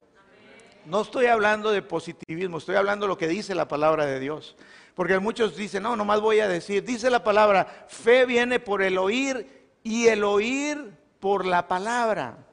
No 0.87 1.02
estoy 1.02 1.26
hablando 1.26 1.70
de 1.70 1.83
positivismo, 1.83 2.59
estoy 2.59 2.74
hablando 2.74 3.07
de 3.07 3.11
lo 3.11 3.18
que 3.18 3.29
dice 3.29 3.55
la 3.55 3.68
palabra 3.68 4.05
de 4.05 4.18
Dios. 4.18 4.57
Porque 4.96 5.20
muchos 5.20 5.57
dicen, 5.57 5.85
no, 5.85 5.94
nomás 5.94 6.20
voy 6.20 6.40
a 6.40 6.48
decir, 6.48 6.83
dice 6.83 7.11
la 7.11 7.22
palabra, 7.22 7.87
fe 7.87 8.26
viene 8.26 8.59
por 8.59 8.83
el 8.83 8.98
oír 8.98 9.68
y 9.85 10.09
el 10.09 10.24
oír 10.24 10.94
por 11.20 11.46
la 11.46 11.68
palabra. 11.68 12.46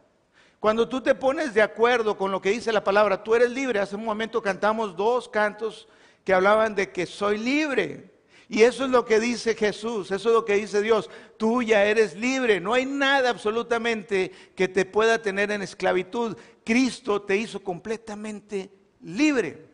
Cuando 0.63 0.87
tú 0.87 1.01
te 1.01 1.13
pones 1.13 1.53
de 1.53 1.61
acuerdo 1.61 2.15
con 2.15 2.31
lo 2.31 2.41
que 2.41 2.51
dice 2.51 2.71
la 2.71 2.85
palabra, 2.85 3.21
tú 3.21 3.35
eres 3.35 3.51
libre. 3.51 3.81
Hace 3.81 3.97
un 3.97 4.05
momento 4.05 4.41
cantamos 4.41 4.95
dos 4.95 5.27
cantos 5.27 5.89
que 6.23 6.33
hablaban 6.33 6.73
de 6.73 6.89
que 6.89 7.05
soy 7.05 7.37
libre. 7.37 8.13
Y 8.47 8.61
eso 8.61 8.85
es 8.85 8.89
lo 8.89 9.03
que 9.03 9.19
dice 9.19 9.55
Jesús, 9.55 10.09
eso 10.11 10.29
es 10.29 10.33
lo 10.33 10.45
que 10.45 10.55
dice 10.55 10.81
Dios. 10.81 11.09
Tú 11.35 11.61
ya 11.61 11.83
eres 11.83 12.15
libre, 12.15 12.61
no 12.61 12.73
hay 12.73 12.85
nada 12.85 13.29
absolutamente 13.29 14.31
que 14.55 14.69
te 14.69 14.85
pueda 14.85 15.21
tener 15.21 15.51
en 15.51 15.63
esclavitud. 15.63 16.37
Cristo 16.63 17.21
te 17.23 17.35
hizo 17.35 17.61
completamente 17.61 18.69
libre. 19.01 19.65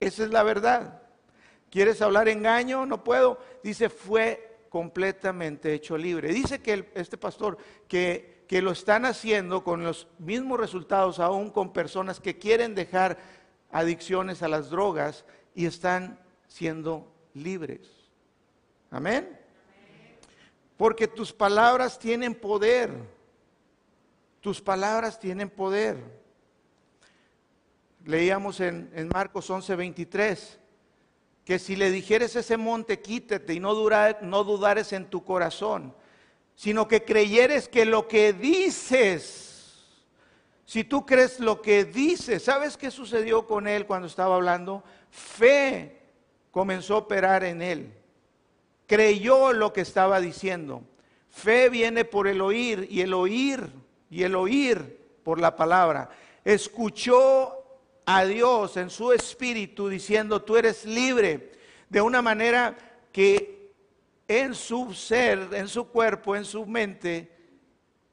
Esa 0.00 0.24
es 0.24 0.30
la 0.30 0.44
verdad. 0.44 1.02
¿Quieres 1.68 2.00
hablar 2.00 2.30
engaño? 2.30 2.86
No 2.86 3.04
puedo. 3.04 3.38
Dice, 3.62 3.90
fue 3.90 4.60
completamente 4.70 5.74
hecho 5.74 5.98
libre. 5.98 6.32
Dice 6.32 6.62
que 6.62 6.90
este 6.94 7.18
pastor 7.18 7.58
que 7.86 8.33
que 8.46 8.62
lo 8.62 8.72
están 8.72 9.04
haciendo 9.04 9.64
con 9.64 9.82
los 9.84 10.06
mismos 10.18 10.60
resultados 10.60 11.18
aún 11.18 11.50
con 11.50 11.72
personas 11.72 12.20
que 12.20 12.38
quieren 12.38 12.74
dejar 12.74 13.18
adicciones 13.70 14.42
a 14.42 14.48
las 14.48 14.70
drogas 14.70 15.24
y 15.54 15.66
están 15.66 16.20
siendo 16.46 17.10
libres. 17.32 17.88
Amén. 18.90 19.40
Porque 20.76 21.08
tus 21.08 21.32
palabras 21.32 21.98
tienen 21.98 22.34
poder. 22.34 22.92
Tus 24.40 24.60
palabras 24.60 25.18
tienen 25.18 25.48
poder. 25.48 25.96
Leíamos 28.04 28.60
en, 28.60 28.90
en 28.94 29.08
Marcos 29.08 29.48
11:23 29.48 30.58
que 31.44 31.58
si 31.58 31.76
le 31.76 31.90
dijeres 31.90 32.36
ese 32.36 32.56
monte, 32.56 33.00
quítate 33.00 33.54
y 33.54 33.60
no, 33.60 33.74
no 34.22 34.44
dudares 34.44 34.92
en 34.92 35.06
tu 35.06 35.24
corazón 35.24 35.94
sino 36.54 36.88
que 36.88 37.04
creyeres 37.04 37.68
que 37.68 37.84
lo 37.84 38.08
que 38.08 38.32
dices, 38.32 39.84
si 40.64 40.84
tú 40.84 41.04
crees 41.04 41.40
lo 41.40 41.60
que 41.60 41.84
dices, 41.84 42.42
¿sabes 42.42 42.76
qué 42.76 42.90
sucedió 42.90 43.46
con 43.46 43.66
él 43.66 43.86
cuando 43.86 44.06
estaba 44.06 44.36
hablando? 44.36 44.82
Fe 45.10 46.00
comenzó 46.50 46.94
a 46.94 46.98
operar 46.98 47.44
en 47.44 47.62
él. 47.62 47.92
Creyó 48.86 49.52
lo 49.52 49.72
que 49.72 49.80
estaba 49.80 50.20
diciendo. 50.20 50.82
Fe 51.28 51.68
viene 51.68 52.04
por 52.04 52.28
el 52.28 52.40
oír 52.40 52.86
y 52.90 53.00
el 53.00 53.12
oír 53.12 53.68
y 54.10 54.22
el 54.22 54.36
oír 54.36 55.00
por 55.22 55.40
la 55.40 55.56
palabra. 55.56 56.10
Escuchó 56.44 57.64
a 58.06 58.24
Dios 58.24 58.76
en 58.76 58.90
su 58.90 59.12
espíritu 59.12 59.88
diciendo, 59.88 60.42
tú 60.42 60.56
eres 60.56 60.84
libre, 60.84 61.52
de 61.88 62.00
una 62.00 62.22
manera 62.22 62.76
que 63.12 63.53
en 64.26 64.54
su 64.54 64.94
ser, 64.94 65.48
en 65.52 65.68
su 65.68 65.88
cuerpo, 65.88 66.34
en 66.34 66.44
su 66.44 66.64
mente, 66.66 67.30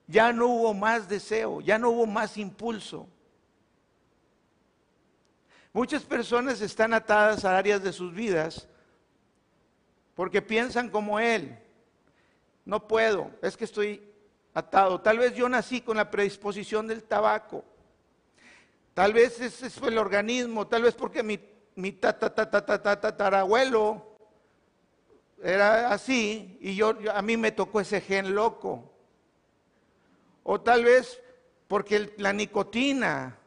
ya 0.08 0.34
no 0.34 0.48
hubo 0.48 0.74
más 0.74 1.08
deseo, 1.08 1.62
ya 1.62 1.78
no 1.78 1.92
hubo 1.92 2.06
más 2.06 2.38
impulso. 2.38 3.08
Muchas 5.74 6.04
personas 6.04 6.60
están 6.60 6.94
atadas 6.94 7.46
a 7.46 7.58
áreas 7.58 7.82
de 7.82 7.94
sus 7.94 8.14
vidas 8.14 8.68
porque 10.16 10.42
piensan 10.42 10.90
como 10.90 11.20
él. 11.20 11.58
No 12.66 12.88
puedo, 12.88 13.32
es 13.42 13.56
que 13.56 13.64
estoy 13.64 14.04
atado. 14.54 15.00
Tal 15.00 15.18
vez 15.18 15.34
yo 15.34 15.48
nací 15.48 15.80
con 15.80 15.96
la 15.96 16.12
predisposición 16.12 16.88
del 16.88 17.04
tabaco. 17.04 17.64
Tal 18.94 19.14
vez 19.14 19.40
ese 19.40 19.70
fue 19.70 19.88
el 19.90 19.98
organismo, 19.98 20.68
tal 20.68 20.84
vez 20.84 20.94
porque 20.94 21.24
mi, 21.24 21.40
mi 21.76 21.94
tatarabuelo 21.94 24.11
era 25.44 25.92
así 25.92 26.58
y 26.62 26.76
yo, 26.76 26.96
a 27.14 27.22
mí 27.22 27.38
me 27.38 27.52
tocó 27.52 27.80
ese 27.82 28.02
gen 28.02 28.36
loco. 28.36 28.92
O 30.44 30.62
tal 30.62 30.84
vez 30.84 31.22
porque 31.68 32.14
la 32.18 32.34
nicotina 32.34 33.38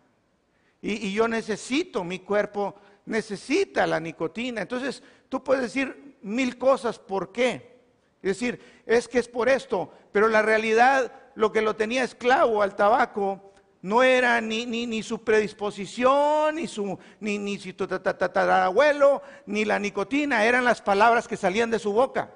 y, 0.81 1.09
y, 1.09 1.13
yo 1.13 1.29
necesito, 1.29 2.05
mi 2.05 2.19
cuerpo 2.19 2.75
necesita 3.07 3.87
la 3.87 3.99
nicotina. 4.01 4.63
Entonces 4.63 5.03
tú 5.29 5.43
puedes 5.43 5.63
decir 5.63 6.19
mil 6.23 6.59
cosas 6.59 6.99
por 6.99 7.33
qué. 7.33 7.75
Es 8.23 8.39
decir, 8.39 8.61
es 8.87 9.09
que 9.09 9.19
es 9.19 9.29
por 9.29 9.49
esto, 9.49 9.91
pero 10.13 10.29
la 10.29 10.43
realidad 10.43 11.13
lo 11.35 11.53
que 11.53 11.63
lo 11.63 11.77
tenía 11.77 12.05
esclavo 12.05 12.63
al 12.63 12.77
tabaco 12.77 13.54
no 13.85 14.03
era 14.03 14.41
ni, 14.41 14.65
ni, 14.65 14.87
ni 14.87 15.03
su 15.03 15.23
predisposición, 15.23 16.55
ni 16.55 16.67
su, 16.67 16.99
ni, 17.21 17.37
ni 17.37 17.59
su 17.59 17.75
tatarabuelo, 17.75 19.21
ni 19.45 19.67
la 19.67 19.79
nicotina, 19.79 20.47
eran 20.47 20.65
las 20.65 20.81
palabras 20.81 21.29
que 21.29 21.37
salían 21.37 21.71
de 21.71 21.79
su 21.79 21.93
boca. 21.93 22.33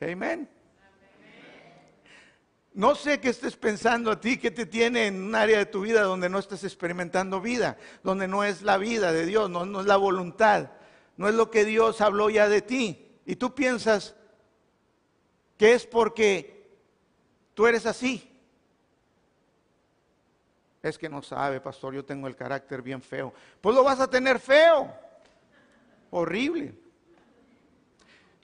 Amén. 0.00 0.48
No 2.74 2.94
sé 2.94 3.18
qué 3.18 3.30
estés 3.30 3.56
pensando 3.56 4.12
a 4.12 4.20
ti, 4.20 4.36
qué 4.36 4.52
te 4.52 4.66
tiene 4.66 5.08
en 5.08 5.20
un 5.20 5.34
área 5.34 5.58
de 5.58 5.66
tu 5.66 5.80
vida 5.80 6.02
donde 6.02 6.28
no 6.28 6.38
estás 6.38 6.62
experimentando 6.62 7.40
vida, 7.40 7.76
donde 8.04 8.28
no 8.28 8.44
es 8.44 8.62
la 8.62 8.78
vida 8.78 9.10
de 9.10 9.26
Dios, 9.26 9.50
no, 9.50 9.66
no 9.66 9.80
es 9.80 9.86
la 9.86 9.96
voluntad, 9.96 10.70
no 11.16 11.28
es 11.28 11.34
lo 11.34 11.50
que 11.50 11.64
Dios 11.64 12.00
habló 12.00 12.30
ya 12.30 12.48
de 12.48 12.62
ti. 12.62 13.18
Y 13.26 13.34
tú 13.34 13.52
piensas 13.52 14.14
que 15.56 15.74
es 15.74 15.86
porque 15.86 16.59
tú 17.54 17.66
eres 17.66 17.86
así. 17.86 18.26
Es 20.82 20.96
que 20.96 21.08
no 21.08 21.22
sabe, 21.22 21.60
pastor, 21.60 21.94
yo 21.94 22.04
tengo 22.04 22.26
el 22.26 22.36
carácter 22.36 22.80
bien 22.80 23.02
feo. 23.02 23.34
Pues 23.60 23.74
lo 23.76 23.84
vas 23.84 24.00
a 24.00 24.08
tener 24.08 24.38
feo. 24.38 24.92
Horrible. 26.10 26.74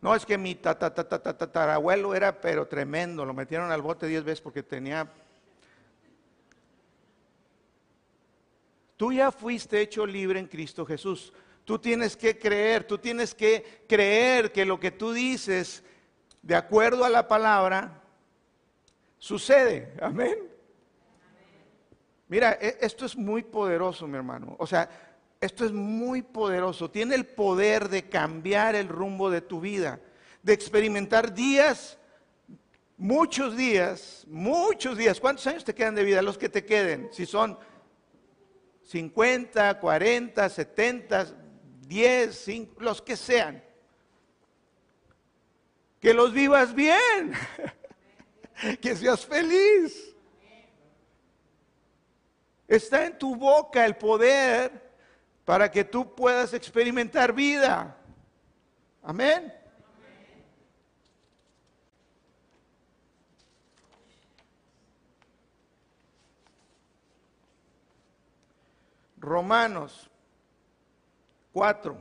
No, 0.02 0.14
es 0.14 0.26
que 0.26 0.36
mi 0.36 0.54
tatarabuelo 0.54 2.14
era 2.14 2.40
pero 2.40 2.66
tremendo. 2.66 3.24
Lo 3.24 3.32
metieron 3.32 3.72
al 3.72 3.82
bote 3.82 4.06
diez 4.06 4.22
veces 4.22 4.40
porque 4.42 4.62
tenía... 4.62 5.10
Tú 8.96 9.12
ya 9.12 9.30
fuiste 9.30 9.80
hecho 9.80 10.06
libre 10.06 10.38
en 10.38 10.46
Cristo 10.46 10.84
Jesús. 10.86 11.32
Tú 11.64 11.78
tienes 11.78 12.16
que 12.16 12.38
creer, 12.38 12.86
tú 12.86 12.98
tienes 12.98 13.34
que 13.34 13.84
creer 13.88 14.52
que 14.52 14.64
lo 14.64 14.78
que 14.78 14.90
tú 14.90 15.12
dices, 15.12 15.82
de 16.42 16.54
acuerdo 16.54 17.04
a 17.04 17.10
la 17.10 17.26
palabra, 17.26 18.02
sucede. 19.18 19.94
Amén. 20.00 20.36
Mira, 22.28 22.58
e, 22.60 22.78
esto 22.80 23.06
es 23.06 23.16
muy 23.16 23.42
poderoso, 23.42 24.06
mi 24.06 24.16
hermano. 24.16 24.56
O 24.58 24.66
sea, 24.66 24.88
esto 25.40 25.64
es 25.64 25.72
muy 25.72 26.22
poderoso. 26.22 26.90
Tiene 26.90 27.14
el 27.14 27.26
poder 27.26 27.88
de 27.88 28.08
cambiar 28.08 28.74
el 28.74 28.88
rumbo 28.88 29.30
de 29.30 29.40
tu 29.40 29.60
vida, 29.60 30.00
de 30.42 30.52
experimentar 30.52 31.34
días, 31.34 31.98
muchos 32.96 33.56
días, 33.56 34.24
muchos 34.28 34.96
días. 34.96 35.20
¿Cuántos 35.20 35.46
años 35.46 35.64
te 35.64 35.74
quedan 35.74 35.94
de 35.94 36.04
vida? 36.04 36.22
Los 36.22 36.38
que 36.38 36.48
te 36.48 36.64
queden. 36.64 37.08
Si 37.12 37.26
son 37.26 37.58
50, 38.82 39.78
40, 39.78 40.48
70, 40.48 41.26
10, 41.86 42.34
5, 42.34 42.74
los 42.80 43.02
que 43.02 43.16
sean. 43.16 43.62
Que 46.00 46.14
los 46.14 46.32
vivas 46.32 46.74
bien. 46.74 47.32
que 48.80 48.96
seas 48.96 49.24
feliz. 49.24 50.14
Está 52.66 53.06
en 53.06 53.18
tu 53.18 53.36
boca 53.36 53.84
el 53.84 53.96
poder 53.96 54.86
para 55.44 55.70
que 55.70 55.84
tú 55.84 56.14
puedas 56.14 56.52
experimentar 56.52 57.32
vida. 57.32 57.96
Amén. 59.02 59.52
Romanos 69.18 70.10
4. 71.52 71.96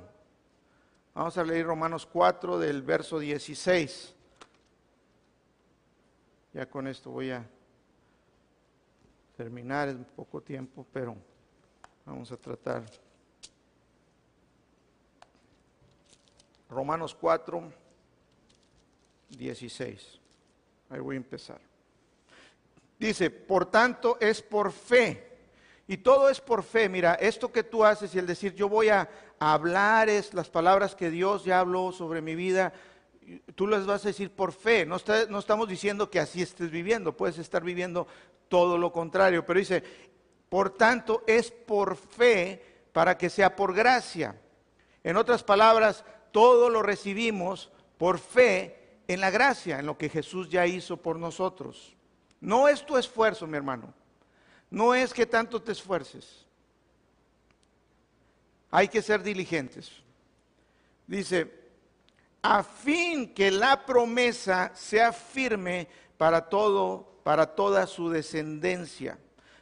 Vamos 1.13 1.37
a 1.37 1.43
leer 1.43 1.65
Romanos 1.65 2.05
4 2.05 2.59
del 2.59 2.81
verso 2.81 3.19
16. 3.19 4.14
Ya 6.55 6.65
con 6.65 6.87
esto 6.87 7.11
voy 7.11 7.31
a 7.31 7.45
terminar, 9.35 9.89
es 9.89 9.97
poco 10.15 10.39
tiempo, 10.41 10.87
pero 10.93 11.13
vamos 12.05 12.31
a 12.31 12.37
tratar. 12.37 12.85
Romanos 16.69 17.13
4, 17.13 17.61
16. 19.31 20.19
Ahí 20.91 20.99
voy 21.01 21.15
a 21.15 21.17
empezar. 21.17 21.59
Dice, 22.97 23.29
por 23.29 23.65
tanto 23.65 24.17
es 24.21 24.41
por 24.41 24.71
fe. 24.71 25.37
Y 25.89 25.97
todo 25.97 26.29
es 26.29 26.39
por 26.39 26.63
fe. 26.63 26.87
Mira, 26.87 27.15
esto 27.15 27.51
que 27.51 27.63
tú 27.63 27.83
haces 27.83 28.15
y 28.15 28.19
el 28.19 28.27
decir 28.27 28.55
yo 28.55 28.69
voy 28.69 28.87
a 28.87 29.09
hablar 29.39 30.07
es 30.07 30.33
las 30.33 30.49
palabras 30.49 30.95
que 30.95 31.09
Dios 31.09 31.43
ya 31.43 31.59
habló 31.59 31.91
sobre 31.91 32.21
mi 32.21 32.33
vida, 32.33 32.71
tú 33.55 33.67
las 33.67 33.85
vas 33.85 34.05
a 34.05 34.09
decir 34.09 34.31
por 34.31 34.51
fe. 34.51 34.85
No, 34.85 34.97
no 35.29 35.39
estamos 35.39 35.67
diciendo 35.67 36.09
que 36.09 36.19
así 36.19 36.41
estés 36.41 36.71
viviendo, 36.71 37.15
puedes 37.15 37.37
estar 37.37 37.63
viviendo 37.63 38.07
todo 38.47 38.77
lo 38.77 38.91
contrario. 38.91 39.45
Pero 39.45 39.59
dice, 39.59 39.83
por 40.49 40.71
tanto, 40.71 41.23
es 41.27 41.51
por 41.51 41.95
fe 41.95 42.87
para 42.91 43.17
que 43.17 43.29
sea 43.29 43.55
por 43.55 43.73
gracia. 43.73 44.39
En 45.03 45.17
otras 45.17 45.43
palabras, 45.43 46.03
todo 46.31 46.69
lo 46.69 46.81
recibimos 46.81 47.71
por 47.97 48.19
fe 48.19 48.99
en 49.07 49.21
la 49.21 49.29
gracia, 49.29 49.79
en 49.79 49.85
lo 49.85 49.97
que 49.97 50.09
Jesús 50.09 50.49
ya 50.49 50.65
hizo 50.65 50.97
por 50.97 51.17
nosotros. 51.17 51.95
No 52.41 52.67
es 52.67 52.85
tu 52.85 52.97
esfuerzo, 52.97 53.47
mi 53.47 53.57
hermano. 53.57 53.93
No 54.69 54.93
es 54.93 55.13
que 55.13 55.25
tanto 55.25 55.61
te 55.61 55.71
esfuerces. 55.71 56.45
Hay 58.71 58.87
que 58.87 59.01
ser 59.01 59.23
diligentes. 59.23 59.91
Dice, 61.07 61.64
a 62.47 62.61
fin 62.61 63.33
que 63.33 63.49
la 63.49 63.85
promesa 63.85 64.71
sea 64.75 65.11
firme 65.11 65.87
para 66.17 66.47
todo 66.47 67.15
para 67.25 67.55
toda 67.55 67.87
su 67.87 68.11
descendencia, 68.11 69.17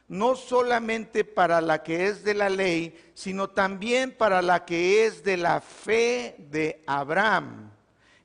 no 0.06 0.36
solamente 0.36 1.24
para 1.24 1.62
la 1.62 1.82
que 1.82 2.08
es 2.08 2.22
de 2.22 2.34
la 2.34 2.50
ley, 2.50 2.94
sino 3.14 3.48
también 3.48 4.12
para 4.12 4.42
la 4.42 4.66
que 4.66 5.06
es 5.06 5.24
de 5.24 5.38
la 5.38 5.62
fe 5.62 6.36
de 6.50 6.82
Abraham, 6.86 7.70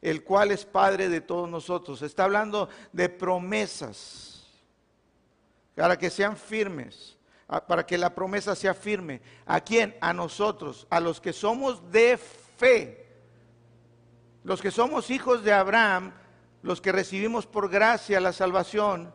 el 0.01 0.25
cual 0.25 0.51
es 0.51 0.65
padre 0.65 1.07
de 1.07 1.21
todos 1.21 1.49
nosotros. 1.49 2.01
Está 2.01 2.25
hablando 2.25 2.67
de 2.91 3.07
promesas, 3.07 4.43
para 5.73 5.97
que 5.97 6.09
sean 6.09 6.35
firmes, 6.35 7.17
para 7.65 7.85
que 7.85 7.97
la 7.97 8.13
promesa 8.13 8.55
sea 8.55 8.73
firme. 8.73 9.21
¿A 9.45 9.61
quién? 9.61 9.95
A 10.01 10.11
nosotros, 10.11 10.85
a 10.89 10.99
los 10.99 11.21
que 11.21 11.31
somos 11.31 11.89
de 11.93 12.17
fe. 12.17 12.98
Los 14.43 14.61
que 14.61 14.71
somos 14.71 15.09
hijos 15.09 15.43
de 15.43 15.53
Abraham, 15.53 16.13
los 16.61 16.81
que 16.81 16.91
recibimos 16.91 17.45
por 17.45 17.69
gracia 17.69 18.19
la 18.19 18.33
salvación, 18.33 19.13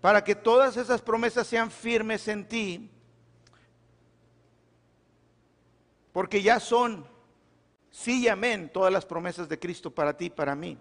para 0.00 0.22
que 0.22 0.34
todas 0.34 0.76
esas 0.76 1.02
promesas 1.02 1.46
sean 1.46 1.70
firmes 1.70 2.28
en 2.28 2.46
ti, 2.46 2.90
porque 6.12 6.42
ya 6.42 6.60
son 6.60 7.06
sí 7.90 8.22
y 8.22 8.28
amén 8.28 8.70
todas 8.72 8.92
las 8.92 9.04
promesas 9.04 9.48
de 9.48 9.58
Cristo 9.58 9.90
para 9.90 10.16
ti 10.16 10.26
y 10.26 10.30
para 10.30 10.54
mí. 10.54 10.78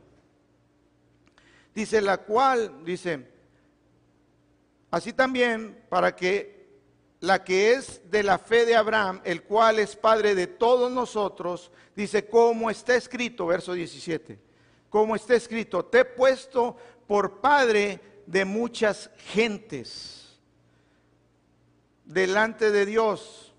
Dice 1.73 2.01
la 2.01 2.17
cual, 2.19 2.85
dice, 2.85 3.27
así 4.91 5.11
también 5.11 5.85
para 5.89 6.15
que 6.15 6.54
la 7.19 7.43
que 7.43 7.73
es 7.73 8.01
de 8.09 8.23
la 8.23 8.37
fe 8.37 8.65
de 8.65 8.75
Abraham, 8.75 9.21
el 9.23 9.43
cual 9.43 9.79
es 9.79 9.95
padre 9.95 10.35
de 10.35 10.47
todos 10.47 10.91
nosotros, 10.91 11.71
dice, 11.95 12.27
como 12.27 12.69
está 12.69 12.95
escrito, 12.95 13.47
verso 13.47 13.73
17, 13.73 14.39
como 14.89 15.15
está 15.15 15.35
escrito, 15.35 15.85
te 15.85 15.99
he 15.99 16.05
puesto 16.05 16.77
por 17.07 17.41
padre 17.41 17.99
de 18.25 18.45
muchas 18.45 19.09
gentes 19.17 20.39
delante 22.05 22.71
de 22.71 22.85
Dios. 22.85 23.53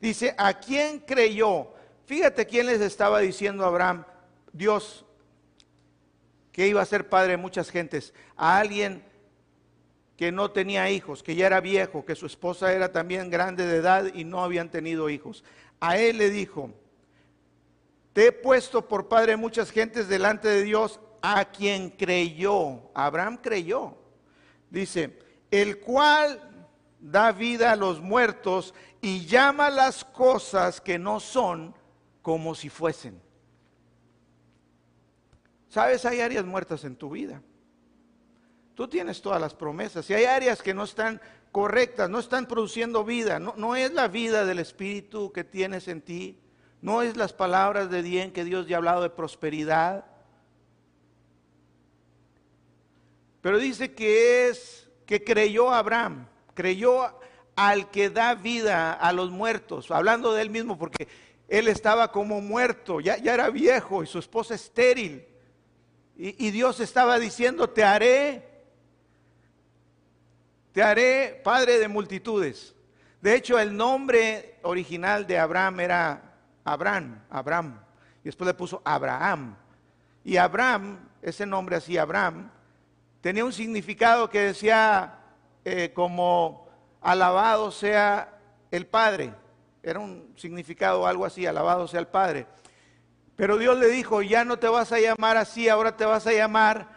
Dice, 0.00 0.34
¿a 0.38 0.54
quién 0.54 1.00
creyó? 1.00 1.72
Fíjate 2.06 2.46
quién 2.46 2.66
les 2.66 2.80
estaba 2.80 3.20
diciendo 3.20 3.64
a 3.64 3.68
Abraham, 3.68 4.04
Dios, 4.52 5.04
que 6.52 6.66
iba 6.66 6.82
a 6.82 6.86
ser 6.86 7.08
padre 7.08 7.32
de 7.32 7.36
muchas 7.36 7.70
gentes, 7.70 8.12
a 8.36 8.58
alguien 8.58 9.04
que 10.20 10.30
no 10.30 10.50
tenía 10.50 10.90
hijos, 10.90 11.22
que 11.22 11.34
ya 11.34 11.46
era 11.46 11.62
viejo, 11.62 12.04
que 12.04 12.14
su 12.14 12.26
esposa 12.26 12.74
era 12.74 12.92
también 12.92 13.30
grande 13.30 13.66
de 13.66 13.76
edad 13.76 14.04
y 14.12 14.24
no 14.24 14.44
habían 14.44 14.70
tenido 14.70 15.08
hijos. 15.08 15.44
A 15.80 15.96
él 15.96 16.18
le 16.18 16.28
dijo, 16.28 16.74
te 18.12 18.26
he 18.26 18.32
puesto 18.32 18.86
por 18.86 19.08
padre 19.08 19.38
muchas 19.38 19.70
gentes 19.70 20.08
delante 20.08 20.46
de 20.46 20.62
Dios, 20.62 21.00
a 21.22 21.46
quien 21.46 21.88
creyó. 21.88 22.90
Abraham 22.92 23.38
creyó. 23.38 23.96
Dice, 24.68 25.18
el 25.50 25.80
cual 25.80 26.66
da 27.00 27.32
vida 27.32 27.72
a 27.72 27.76
los 27.76 28.02
muertos 28.02 28.74
y 29.00 29.24
llama 29.24 29.70
las 29.70 30.04
cosas 30.04 30.82
que 30.82 30.98
no 30.98 31.18
son 31.18 31.74
como 32.20 32.54
si 32.54 32.68
fuesen. 32.68 33.18
Sabes, 35.70 36.04
hay 36.04 36.20
áreas 36.20 36.44
muertas 36.44 36.84
en 36.84 36.94
tu 36.94 37.08
vida. 37.08 37.40
Tú 38.80 38.88
tienes 38.88 39.20
todas 39.20 39.38
las 39.38 39.52
promesas 39.52 40.08
y 40.08 40.14
hay 40.14 40.24
áreas 40.24 40.62
que 40.62 40.72
no 40.72 40.84
están 40.84 41.20
correctas, 41.52 42.08
no 42.08 42.18
están 42.18 42.46
produciendo 42.46 43.04
vida. 43.04 43.38
No, 43.38 43.76
es 43.76 43.92
la 43.92 44.08
vida 44.08 44.46
del 44.46 44.58
Espíritu 44.58 45.32
que 45.32 45.44
tienes 45.44 45.86
en 45.86 46.00
ti. 46.00 46.40
No 46.80 47.02
es 47.02 47.14
las 47.14 47.34
palabras 47.34 47.90
de 47.90 48.00
bien 48.00 48.32
que 48.32 48.42
Dios 48.42 48.66
ya 48.66 48.76
ha 48.76 48.78
hablado 48.78 49.02
de 49.02 49.10
prosperidad. 49.10 50.06
Pero 53.42 53.58
dice 53.58 53.92
que 53.92 54.48
es 54.48 54.88
que 55.04 55.22
creyó 55.24 55.70
Abraham, 55.74 56.26
creyó 56.54 57.20
al 57.56 57.90
que 57.90 58.08
da 58.08 58.34
vida 58.34 58.94
a 58.94 59.12
los 59.12 59.30
muertos, 59.30 59.90
hablando 59.90 60.32
de 60.32 60.40
él 60.40 60.48
mismo 60.48 60.78
porque 60.78 61.06
él 61.48 61.68
estaba 61.68 62.10
como 62.10 62.40
muerto, 62.40 63.00
ya, 63.00 63.18
ya 63.18 63.34
era 63.34 63.50
viejo 63.50 64.02
y 64.02 64.06
su 64.06 64.18
esposa 64.18 64.54
estéril. 64.54 65.26
Y 66.16 66.50
Dios 66.50 66.80
estaba 66.80 67.18
diciendo, 67.18 67.68
te 67.68 67.84
haré 67.84 68.49
te 70.72 70.82
haré 70.82 71.40
padre 71.42 71.78
de 71.78 71.88
multitudes. 71.88 72.74
De 73.20 73.34
hecho, 73.34 73.58
el 73.58 73.76
nombre 73.76 74.58
original 74.62 75.26
de 75.26 75.38
Abraham 75.38 75.80
era 75.80 76.22
Abraham, 76.64 77.22
Abraham. 77.28 77.80
Y 78.22 78.24
después 78.24 78.46
le 78.46 78.54
puso 78.54 78.80
Abraham. 78.84 79.56
Y 80.24 80.36
Abraham, 80.36 81.08
ese 81.22 81.46
nombre 81.46 81.76
así, 81.76 81.98
Abraham, 81.98 82.50
tenía 83.20 83.44
un 83.44 83.52
significado 83.52 84.30
que 84.30 84.40
decía 84.40 85.18
eh, 85.64 85.92
como 85.94 86.68
alabado 87.00 87.70
sea 87.70 88.38
el 88.70 88.86
Padre. 88.86 89.34
Era 89.82 89.98
un 89.98 90.34
significado 90.36 91.06
algo 91.06 91.24
así, 91.24 91.46
alabado 91.46 91.88
sea 91.88 92.00
el 92.00 92.06
Padre. 92.06 92.46
Pero 93.36 93.56
Dios 93.56 93.78
le 93.78 93.88
dijo, 93.88 94.20
ya 94.22 94.44
no 94.44 94.58
te 94.58 94.68
vas 94.68 94.92
a 94.92 95.00
llamar 95.00 95.36
así, 95.38 95.68
ahora 95.68 95.96
te 95.96 96.04
vas 96.04 96.26
a 96.26 96.32
llamar 96.32 96.88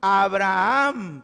Abraham, 0.00 1.22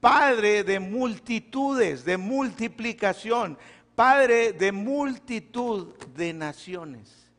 Padre 0.00 0.62
de 0.62 0.78
multitudes, 0.78 2.04
de 2.04 2.16
multiplicación, 2.16 3.58
Padre 3.94 4.52
de 4.52 4.72
multitud 4.72 5.94
de 6.14 6.32
naciones. 6.32 7.30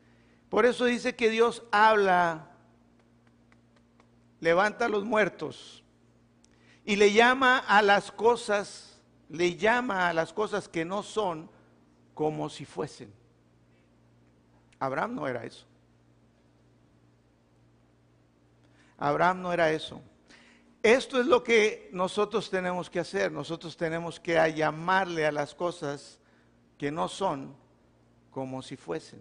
Por 0.48 0.66
eso 0.66 0.86
dice 0.86 1.14
que 1.14 1.30
Dios 1.30 1.62
habla, 1.70 2.50
levanta 4.40 4.86
a 4.86 4.88
los 4.88 5.04
muertos 5.04 5.84
y 6.84 6.96
le 6.96 7.12
llama 7.12 7.58
a 7.58 7.82
las 7.82 8.10
cosas, 8.10 9.00
le 9.28 9.56
llama 9.56 10.08
a 10.08 10.12
las 10.12 10.32
cosas 10.32 10.68
que 10.68 10.84
no 10.84 11.02
son 11.02 11.50
como 12.14 12.48
si 12.48 12.64
fuesen. 12.64 13.12
Abraham 14.80 15.14
no 15.14 15.28
era 15.28 15.44
eso. 15.44 15.66
Abraham 18.96 19.42
no 19.42 19.52
era 19.52 19.70
eso. 19.70 20.00
Esto 20.82 21.20
es 21.20 21.26
lo 21.26 21.42
que 21.42 21.88
nosotros 21.92 22.50
tenemos 22.50 22.88
que 22.88 23.00
hacer. 23.00 23.32
Nosotros 23.32 23.76
tenemos 23.76 24.20
que 24.20 24.34
llamarle 24.54 25.26
a 25.26 25.32
las 25.32 25.54
cosas 25.54 26.20
que 26.76 26.90
no 26.90 27.08
son 27.08 27.54
como 28.30 28.62
si 28.62 28.76
fuesen. 28.76 29.20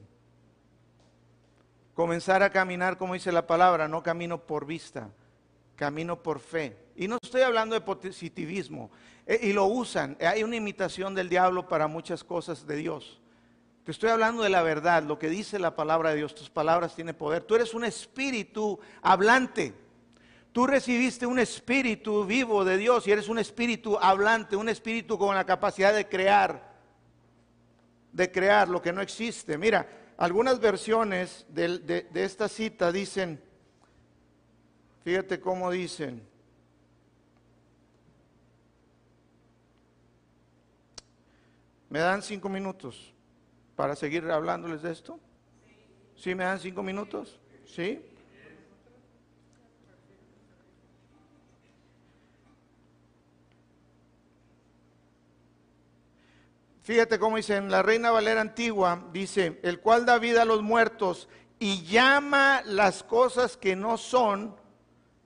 Comenzar 1.96 2.44
a 2.44 2.52
caminar, 2.52 2.98
como 2.98 3.16
dice 3.16 3.32
la 3.32 3.48
palabra, 3.48 3.88
no 3.88 4.04
camino 4.04 4.38
por 4.38 4.68
vista, 4.68 5.10
camino 5.76 6.22
por 6.22 6.40
fe. 6.40 6.78
Y 6.96 7.08
no 7.08 7.18
estoy 7.22 7.42
hablando 7.42 7.74
de 7.74 7.82
positivismo, 7.82 8.92
eh, 9.26 9.40
y 9.42 9.54
lo 9.54 9.66
usan. 9.66 10.16
Hay 10.22 10.44
una 10.44 10.56
imitación 10.56 11.16
del 11.16 11.28
diablo 11.28 11.68
para 11.68 11.88
muchas 11.88 12.24
cosas 12.24 12.68
de 12.68 12.76
Dios. 12.76 13.20
Te 13.84 13.92
estoy 13.92 14.12
hablando 14.12 14.44
de 14.44 14.50
la 14.50 14.62
verdad, 14.62 15.02
lo 15.02 15.18
que 15.18 15.30
dice 15.30 15.58
la 15.58 15.76
palabra 15.76 16.12
de 16.12 16.18
Dios. 16.18 16.36
Tus 16.36 16.52
palabras 16.52 16.94
tienen 16.94 17.16
poder. 17.16 17.42
Tú 17.44 17.56
eres 17.56 17.74
un 17.74 17.84
espíritu 17.84 18.80
hablante. 19.02 19.74
Tú 20.58 20.66
recibiste 20.66 21.28
un 21.28 21.38
espíritu 21.38 22.26
vivo 22.26 22.66
de 22.66 22.80
Dios 22.80 23.06
y 23.06 23.12
eres 23.12 23.30
un 23.30 23.38
espíritu 23.38 23.96
hablante, 24.02 24.56
un 24.56 24.70
espíritu 24.70 25.16
con 25.16 25.36
la 25.36 25.46
capacidad 25.46 25.94
de 25.94 26.10
crear, 26.10 26.74
de 28.12 28.32
crear 28.32 28.68
lo 28.68 28.82
que 28.82 28.92
no 28.92 29.02
existe. 29.02 29.56
Mira, 29.56 29.88
algunas 30.18 30.60
versiones 30.60 31.46
de, 31.50 32.08
esta 32.16 32.50
cita 32.50 32.92
dicen, 32.92 33.40
fíjate 35.04 35.40
cómo 35.40 35.70
dicen, 35.70 36.28
¿me 41.88 42.00
dan 42.00 42.24
cinco 42.24 42.50
minutos 42.50 43.14
para 43.76 43.96
seguir 43.96 44.24
hablándoles 44.32 44.82
de 44.82 44.92
esto? 44.92 45.20
¿Sí 46.16 46.34
me 46.34 46.46
dan 46.46 46.60
cinco 46.60 46.82
minutos? 46.82 47.40
¿Sí? 47.64 48.02
Fíjate 56.88 57.20
cómo 57.20 57.36
dice 57.36 57.58
en 57.58 57.70
la 57.70 57.82
Reina 57.82 58.12
Valera 58.12 58.40
Antigua, 58.40 59.10
dice, 59.12 59.60
el 59.62 59.82
cual 59.82 60.06
da 60.06 60.20
vida 60.20 60.44
a 60.44 60.46
los 60.46 60.62
muertos 60.62 61.28
y 61.60 61.84
llama 61.84 62.62
las 62.64 63.04
cosas 63.04 63.58
que 63.58 63.76
no 63.76 63.98
son 63.98 64.56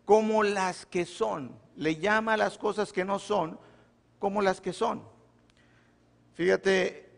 como 0.04 0.42
las 0.42 0.88
que 0.88 1.06
son. 1.06 1.56
Le 1.76 1.98
llama 1.98 2.36
las 2.36 2.58
cosas 2.58 2.92
que 2.92 3.06
no 3.06 3.20
son 3.20 3.60
como 4.18 4.42
las 4.42 4.60
que 4.60 4.74
son. 4.74 5.04
Fíjate, 6.34 7.12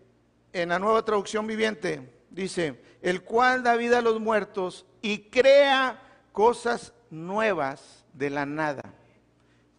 en 0.51 0.67
la 0.67 0.77
nueva 0.77 1.05
traducción 1.05 1.47
viviente 1.47 2.25
dice, 2.29 2.83
el 3.01 3.23
cual 3.23 3.63
da 3.63 3.77
vida 3.77 3.99
a 3.99 4.01
los 4.01 4.19
muertos 4.19 4.85
y 5.01 5.29
crea 5.29 6.01
cosas 6.33 6.91
nuevas 7.09 8.03
de 8.11 8.29
la 8.29 8.45
nada. 8.45 8.93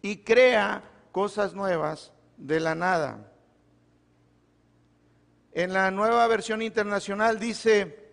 Y 0.01 0.23
crea 0.23 0.89
cosas 1.11 1.53
nuevas 1.53 2.11
de 2.35 2.59
la 2.59 2.73
nada. 2.73 3.31
En 5.55 5.71
la 5.71 5.89
nueva 5.89 6.27
versión 6.27 6.61
internacional 6.61 7.39
dice, 7.39 8.11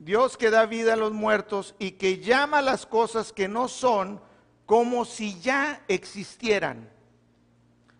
Dios 0.00 0.36
que 0.36 0.50
da 0.50 0.66
vida 0.66 0.94
a 0.94 0.96
los 0.96 1.12
muertos 1.12 1.76
y 1.78 1.92
que 1.92 2.18
llama 2.18 2.60
las 2.62 2.84
cosas 2.84 3.32
que 3.32 3.46
no 3.46 3.68
son 3.68 4.20
como 4.66 5.04
si 5.04 5.38
ya 5.40 5.84
existieran. 5.86 6.90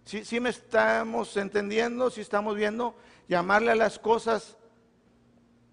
¿Sí, 0.05 0.41
me 0.41 0.51
estamos 0.51 1.37
entendiendo? 1.37 2.11
¿Sí 2.11 2.21
estamos 2.21 2.57
viendo? 2.57 2.97
Llamarle 3.29 3.71
a 3.71 3.77
las 3.77 4.01
cosas 4.01 4.57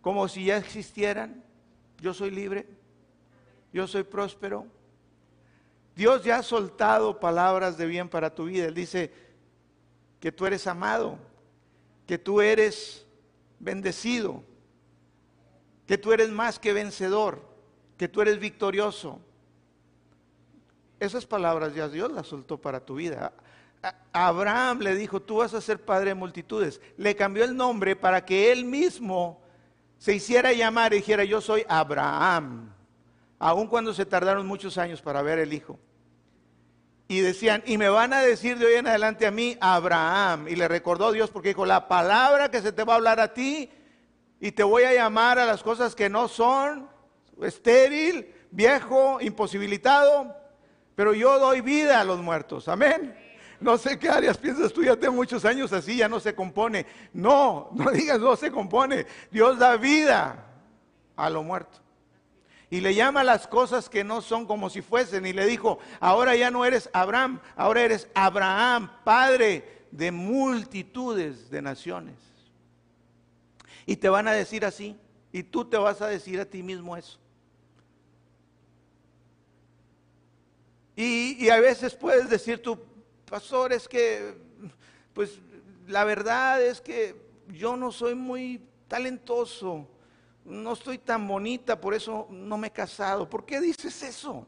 como 0.01 0.27
si 0.27 0.45
ya 0.45 0.57
existieran. 0.57 1.43
Yo 1.99 2.13
soy 2.13 2.29
libre. 2.29 2.67
Yo 3.71 3.87
soy 3.87 4.03
próspero. 4.03 4.67
Dios 5.95 6.23
ya 6.23 6.37
ha 6.37 6.43
soltado 6.43 7.19
palabras 7.19 7.79
de 7.79 7.87
bien 7.87 8.09
para 8.09 8.35
tu 8.35 8.45
vida. 8.45 8.65
Él 8.65 8.75
dice 8.75 9.11
que 10.19 10.31
tú 10.31 10.45
eres 10.45 10.67
amado, 10.67 11.17
que 12.05 12.17
tú 12.17 12.41
eres 12.41 13.05
bendecido, 13.59 14.43
que 15.87 15.97
tú 15.97 16.11
eres 16.11 16.29
más 16.29 16.59
que 16.59 16.73
vencedor, 16.73 17.41
que 17.97 18.07
tú 18.07 18.21
eres 18.21 18.39
victorioso. 18.39 19.19
Esas 20.99 21.25
palabras 21.25 21.73
ya 21.75 21.89
Dios 21.89 22.11
las 22.11 22.27
soltó 22.27 22.57
para 22.59 22.79
tu 22.79 22.95
vida. 22.95 23.33
Abraham 24.11 24.79
le 24.79 24.95
dijo, 24.95 25.21
tú 25.21 25.37
vas 25.37 25.53
a 25.53 25.61
ser 25.61 25.83
padre 25.83 26.09
de 26.09 26.15
multitudes. 26.15 26.79
Le 26.97 27.15
cambió 27.15 27.43
el 27.43 27.55
nombre 27.55 27.95
para 27.95 28.25
que 28.25 28.51
él 28.51 28.63
mismo 28.65 29.41
se 29.97 30.15
hiciera 30.15 30.53
llamar 30.53 30.93
y 30.93 30.97
dijera, 30.97 31.23
yo 31.23 31.41
soy 31.41 31.65
Abraham, 31.67 32.73
aun 33.39 33.67
cuando 33.67 33.93
se 33.93 34.05
tardaron 34.05 34.45
muchos 34.45 34.77
años 34.77 35.01
para 35.01 35.21
ver 35.21 35.39
el 35.39 35.53
hijo 35.53 35.79
y 37.13 37.21
decían, 37.21 37.61
y 37.65 37.77
me 37.77 37.89
van 37.89 38.11
a 38.13 38.21
decir 38.21 38.57
de 38.57 38.65
hoy 38.65 38.73
en 38.73 38.87
adelante 38.87 39.27
a 39.27 39.31
mí, 39.31 39.57
Abraham. 39.61 40.47
Y 40.47 40.55
le 40.55 40.67
recordó 40.67 41.11
Dios 41.11 41.29
porque 41.29 41.49
dijo, 41.49 41.65
la 41.65 41.87
palabra 41.87 42.49
que 42.49 42.61
se 42.61 42.71
te 42.71 42.83
va 42.83 42.93
a 42.93 42.95
hablar 42.95 43.19
a 43.19 43.33
ti 43.33 43.69
y 44.39 44.51
te 44.51 44.63
voy 44.63 44.83
a 44.83 44.93
llamar 44.93 45.37
a 45.37 45.45
las 45.45 45.61
cosas 45.61 45.95
que 45.95 46.09
no 46.09 46.27
son, 46.27 46.89
estéril, 47.41 48.33
viejo, 48.51 49.19
imposibilitado, 49.21 50.35
pero 50.95 51.13
yo 51.13 51.37
doy 51.39 51.61
vida 51.61 52.01
a 52.01 52.03
los 52.03 52.19
muertos. 52.19 52.67
Amén. 52.67 53.15
No 53.59 53.77
sé 53.77 53.99
qué 53.99 54.09
áreas 54.09 54.37
piensas 54.37 54.73
tú, 54.73 54.83
ya 54.83 54.95
tengo 54.95 55.13
muchos 55.13 55.45
años 55.45 55.71
así, 55.71 55.97
ya 55.97 56.09
no 56.09 56.19
se 56.19 56.33
compone. 56.33 56.85
No, 57.13 57.69
no 57.73 57.91
digas 57.91 58.19
no 58.19 58.35
se 58.35 58.51
compone. 58.51 59.05
Dios 59.29 59.59
da 59.59 59.77
vida 59.77 60.45
a 61.15 61.29
lo 61.29 61.43
muerto 61.43 61.82
y 62.73 62.81
le 62.81 62.95
llama 62.95 63.23
las 63.23 63.45
cosas 63.45 63.87
que 63.87 64.03
no 64.03 64.19
son 64.19 64.47
como 64.47 64.67
si 64.67 64.81
fuesen 64.81 65.27
y 65.27 65.31
le 65.31 65.45
dijo, 65.45 65.77
ahora 65.99 66.35
ya 66.35 66.49
no 66.49 66.65
eres 66.65 66.89
Abraham, 66.91 67.39
ahora 67.55 67.83
eres 67.83 68.07
Abraham, 68.15 68.89
padre 69.03 69.85
de 69.91 70.11
multitudes 70.11 71.51
de 71.51 71.61
naciones. 71.61 72.15
Y 73.85 73.95
te 73.95 74.09
van 74.09 74.27
a 74.27 74.31
decir 74.31 74.65
así, 74.65 74.97
y 75.31 75.43
tú 75.43 75.65
te 75.65 75.77
vas 75.77 76.01
a 76.01 76.07
decir 76.07 76.39
a 76.39 76.45
ti 76.45 76.63
mismo 76.63 76.97
eso. 76.97 77.19
Y, 80.95 81.45
y 81.45 81.51
a 81.51 81.59
veces 81.59 81.93
puedes 81.93 82.27
decir 82.27 82.59
tú, 82.59 82.79
pastor, 83.29 83.71
es 83.71 83.87
que, 83.87 84.35
pues 85.13 85.37
la 85.85 86.05
verdad 86.05 86.59
es 86.59 86.81
que 86.81 87.15
yo 87.49 87.77
no 87.77 87.91
soy 87.91 88.15
muy 88.15 88.65
talentoso 88.87 89.87
no 90.45 90.73
estoy 90.73 90.97
tan 90.97 91.27
bonita, 91.27 91.79
por 91.79 91.93
eso 91.93 92.27
no 92.29 92.57
me 92.57 92.67
he 92.67 92.71
casado. 92.71 93.29
¿Por 93.29 93.45
qué 93.45 93.61
dices 93.61 94.03
eso? 94.03 94.45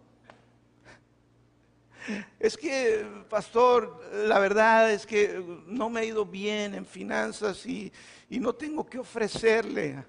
Es 2.40 2.56
que, 2.58 3.06
pastor, 3.30 4.00
la 4.28 4.38
verdad 4.40 4.92
es 4.92 5.06
que 5.06 5.44
no 5.66 5.90
me 5.90 6.02
ha 6.02 6.06
ido 6.06 6.26
bien 6.26 6.76
en 6.76 6.86
finanzas 6.86 7.66
y, 7.66 7.92
no 8.30 8.54
tengo 8.54 8.86
que 8.86 9.00
ofrecerle. 9.00 10.04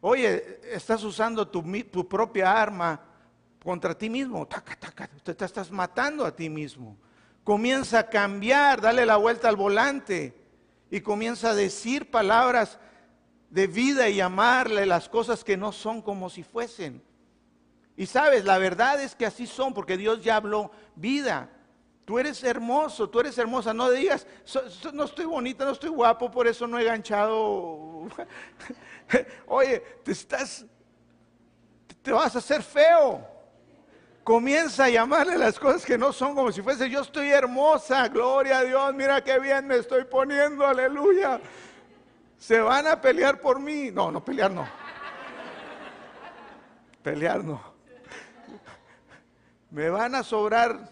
Oye, 0.00 0.60
estás 0.72 1.02
usando 1.02 1.46
tu, 1.48 2.08
propia 2.08 2.52
arma 2.52 3.00
contra 3.62 3.96
ti 3.96 4.08
mismo. 4.08 4.46
Taca, 4.46 4.76
taca, 4.76 5.08
te 5.08 5.44
estás 5.44 5.70
matando 5.70 6.24
a 6.24 6.34
ti 6.34 6.48
mismo. 6.48 6.96
Comienza 7.44 7.98
a 7.98 8.08
cambiar, 8.08 8.80
dale 8.80 9.04
la 9.04 9.16
vuelta 9.16 9.48
al 9.48 9.56
volante 9.56 10.34
y 10.90 11.00
comienza 11.00 11.50
a 11.50 11.54
decir 11.54 12.10
palabras 12.10 12.78
de 13.50 13.66
vida 13.66 14.08
y 14.08 14.20
amarle 14.20 14.86
las 14.86 15.08
cosas 15.08 15.44
que 15.44 15.56
no 15.56 15.72
son 15.72 16.02
como 16.02 16.28
si 16.30 16.42
fuesen. 16.42 17.02
Y 17.96 18.06
sabes, 18.06 18.44
la 18.44 18.58
verdad 18.58 19.00
es 19.00 19.14
que 19.14 19.26
así 19.26 19.46
son, 19.46 19.72
porque 19.72 19.96
Dios 19.96 20.22
ya 20.22 20.36
habló 20.36 20.70
vida. 20.94 21.48
Tú 22.04 22.18
eres 22.18 22.44
hermoso, 22.44 23.08
tú 23.08 23.20
eres 23.20 23.36
hermosa. 23.38 23.72
No 23.72 23.90
digas, 23.90 24.26
no 24.92 25.04
estoy 25.04 25.24
bonita, 25.24 25.64
no 25.64 25.72
estoy 25.72 25.90
guapo, 25.90 26.30
por 26.30 26.46
eso 26.46 26.66
no 26.66 26.78
he 26.78 26.84
ganchado. 26.84 28.08
Oye, 29.46 29.80
te 30.04 30.12
estás, 30.12 30.64
te 32.02 32.12
vas 32.12 32.36
a 32.36 32.38
hacer 32.38 32.62
feo. 32.62 33.26
Comienza 34.22 34.84
a 34.84 34.90
llamarle 34.90 35.38
las 35.38 35.58
cosas 35.58 35.84
que 35.84 35.96
no 35.96 36.12
son 36.12 36.34
como 36.34 36.50
si 36.50 36.60
fuese 36.60 36.90
yo 36.90 37.00
estoy 37.00 37.30
hermosa, 37.30 38.08
gloria 38.08 38.58
a 38.58 38.64
Dios, 38.64 38.92
mira 38.92 39.22
qué 39.22 39.38
bien 39.38 39.68
me 39.68 39.76
estoy 39.76 40.04
poniendo, 40.04 40.66
aleluya. 40.66 41.40
Se 42.38 42.60
van 42.60 42.86
a 42.86 43.00
pelear 43.00 43.40
por 43.40 43.58
mí. 43.60 43.90
No, 43.90 44.10
no 44.10 44.24
pelear 44.24 44.50
no. 44.50 44.66
Pelear 47.02 47.42
no. 47.42 47.60
Me 49.70 49.90
van 49.90 50.14
a 50.14 50.22
sobrar 50.22 50.88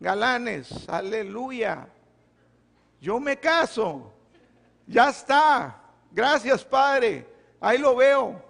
galanes, 0.00 0.88
aleluya. 0.88 1.88
Yo 3.00 3.20
me 3.20 3.36
caso, 3.38 4.12
ya 4.86 5.10
está. 5.10 5.82
Gracias, 6.10 6.64
Padre. 6.64 7.26
Ahí 7.60 7.78
lo 7.78 7.96
veo. 7.96 8.42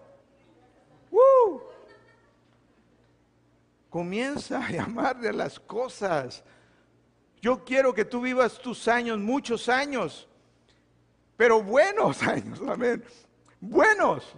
Comienza 3.90 4.64
a 4.64 4.70
llamarle 4.70 5.30
a 5.30 5.32
las 5.32 5.58
cosas. 5.58 6.44
Yo 7.40 7.64
quiero 7.64 7.94
que 7.94 8.04
tú 8.04 8.20
vivas 8.20 8.58
tus 8.58 8.86
años, 8.86 9.18
muchos 9.18 9.68
años, 9.68 10.27
pero 11.38 11.62
buenos 11.62 12.20
años, 12.24 12.60
amén. 12.68 13.02
Buenos, 13.60 14.34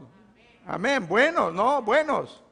amén, 0.67 1.09
buenos, 1.09 1.53
no, 1.53 1.83
buenos. 1.83 2.45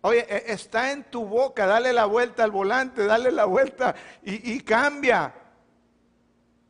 Oye, 0.00 0.26
e, 0.28 0.52
está 0.52 0.90
en 0.90 1.04
tu 1.04 1.24
boca, 1.24 1.64
dale 1.64 1.92
la 1.92 2.04
vuelta 2.04 2.42
al 2.42 2.50
volante, 2.50 3.06
dale 3.06 3.30
la 3.30 3.44
vuelta 3.44 3.94
y, 4.22 4.60
cambia. 4.60 5.32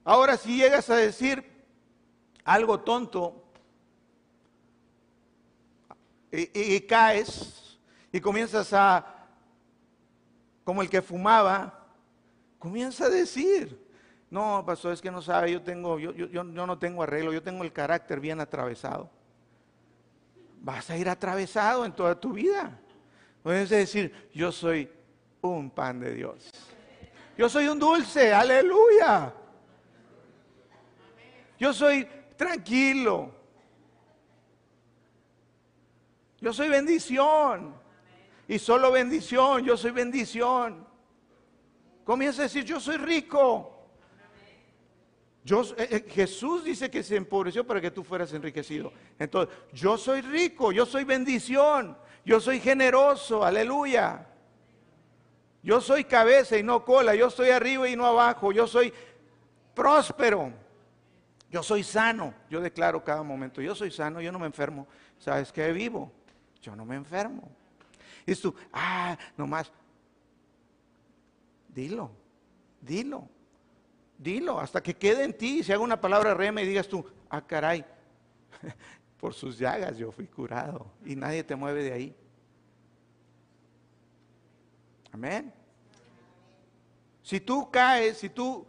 Ahora 0.05 0.37
si 0.37 0.59
llegas 0.59 0.91
a 0.91 0.97
decir 0.97 1.43
algo 2.45 2.81
tonto 2.81 3.45
y, 6.31 6.81
caes 6.83 7.79
y 8.13 8.21
comienzas 8.21 8.75
a, 8.75 9.27
como 10.65 10.83
el 10.83 10.91
que 10.91 11.01
fumaba, 11.01 11.87
comienza 12.59 13.07
a 13.07 13.11
decir, 13.11 13.88
no, 14.31 14.63
pastor, 14.67 14.93
es 14.93 15.01
que 15.01 15.11
no 15.11 15.23
sabe, 15.23 15.53
yo, 15.53 15.63
tengo, 15.63 15.99
yo, 15.99 16.13
yo, 16.13 16.27
yo 16.27 16.45
no 16.45 16.79
tengo 16.79 17.03
arreglo, 17.03 17.33
yo 17.33 17.43
tengo 17.43 17.65
el 17.65 17.73
carácter 17.73 18.21
bien 18.21 18.41
atravesado. 18.41 19.11
Vas 20.61 20.91
a 20.91 20.97
ir 20.99 21.09
atravesado 21.09 21.85
en 21.85 21.93
toda 21.93 22.19
tu 22.19 22.33
vida. 22.33 22.79
Puedes 23.43 23.71
decir, 23.71 24.29
yo 24.35 24.53
soy 24.53 24.91
un 25.41 25.71
pan 25.71 26.01
de 26.01 26.15
Dios. 26.15 26.51
Yo 27.39 27.49
soy 27.49 27.69
un 27.69 27.79
dulce, 27.79 28.35
aleluya. 28.35 29.33
Yo 31.59 31.73
soy 31.73 32.07
tranquilo. 32.37 33.31
Yo 36.41 36.53
soy 36.53 36.69
bendición. 36.69 37.75
Y 38.47 38.59
solo 38.59 38.91
bendición, 38.91 39.65
yo 39.65 39.77
soy 39.77 39.93
bendición. 39.93 40.87
Comienza 42.05 42.43
a 42.43 42.45
decir, 42.45 42.65
yo 42.65 42.81
soy 42.81 42.97
rico. 42.97 43.78
Eh, 45.51 45.75
eh, 45.79 46.05
Jesús 46.09 46.65
dice 46.65 46.91
que 46.91 47.03
se 47.03 47.17
empobreció 47.17 47.67
para 47.67 47.81
que 47.81 47.91
tú 47.91 48.05
fueras 48.05 48.33
enriquecido. 48.33 48.93
Entonces, 49.19 49.55
yo 49.73 49.97
soy 49.97 50.21
rico, 50.21 50.73
yo 50.73 50.85
soy 50.85 51.05
bendición. 51.05 51.97
Yo 52.25 52.41
soy 52.41 52.61
generoso, 52.61 53.43
aleluya. 53.43 54.27
Yo 55.63 55.81
soy 55.81 56.05
cabeza 56.05 56.59
y 56.59 56.63
no 56.63 56.85
cola, 56.85 57.15
yo 57.15 57.29
estoy 57.29 57.49
arriba 57.51 57.89
y 57.89 57.97
no 57.97 58.07
abajo, 58.07 58.53
yo 58.53 58.67
soy 58.67 58.93
próspero, 59.75 60.53
yo 61.51 61.63
soy 61.63 61.83
sano. 61.83 62.35
Yo 62.51 62.61
declaro 62.61 63.03
cada 63.03 63.23
momento, 63.23 63.61
yo 63.61 63.75
soy 63.75 63.91
sano, 63.91 64.21
yo 64.21 64.31
no 64.31 64.39
me 64.39 64.47
enfermo. 64.47 64.87
¿Sabes 65.19 65.51
qué 65.53 65.73
vivo? 65.73 66.13
Yo 66.61 66.77
no 66.77 66.85
me 66.85 66.97
enfermo. 66.97 67.51
Y 68.27 68.35
tú, 68.35 68.55
ah, 68.73 69.17
nomás, 69.37 69.73
dilo, 71.69 72.11
dilo, 72.81 73.27
dilo, 74.19 74.61
hasta 74.61 74.83
que 74.83 74.95
quede 74.95 75.25
en 75.25 75.33
ti, 75.33 75.63
si 75.63 75.73
hago 75.73 75.85
una 75.85 76.01
palabra 76.01 76.35
rema 76.35 76.61
y 76.61 76.67
digas 76.67 76.89
tú, 76.89 77.07
ah, 77.31 77.41
caray, 77.41 77.85
por 79.19 79.33
sus 79.33 79.59
llagas 79.59 79.97
yo 79.97 80.13
fui 80.13 80.27
curado 80.27 80.87
y 81.05 81.17
nadie 81.17 81.45
te 81.45 81.57
mueve 81.57 81.85
de 81.85 81.93
ahí. 81.93 82.17
Amén. 85.13 85.53
Si 87.23 87.41
tú 87.41 87.71
caes, 87.71 88.19
si 88.19 88.29
tú 88.29 88.67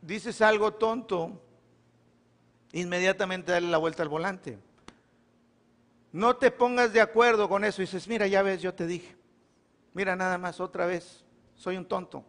dices 0.00 0.40
algo 0.42 0.72
tonto, 0.74 1.40
inmediatamente 2.72 3.52
dale 3.52 3.68
la 3.68 3.78
vuelta 3.78 4.02
al 4.02 4.08
volante. 4.08 4.58
No 6.12 6.36
te 6.36 6.50
pongas 6.50 6.92
de 6.92 7.00
acuerdo 7.00 7.48
con 7.48 7.64
eso 7.64 7.80
y 7.80 7.84
dices, 7.84 8.08
mira, 8.08 8.26
ya 8.26 8.42
ves, 8.42 8.60
yo 8.60 8.74
te 8.74 8.86
dije. 8.86 9.16
Mira 9.92 10.16
nada 10.16 10.38
más, 10.38 10.60
otra 10.60 10.86
vez, 10.86 11.24
soy 11.54 11.76
un 11.76 11.86
tonto. 11.86 12.24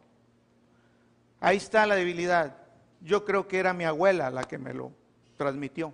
Ahí 1.42 1.58
está 1.58 1.86
la 1.86 1.96
debilidad. 1.96 2.56
Yo 3.02 3.26
creo 3.26 3.48
que 3.48 3.60
era 3.60 3.74
mi 3.74 3.84
abuela 3.84 4.32
la 4.32 4.46
que 4.46 4.58
me 4.58 4.74
lo 4.74 4.94
transmitió. 5.36 5.94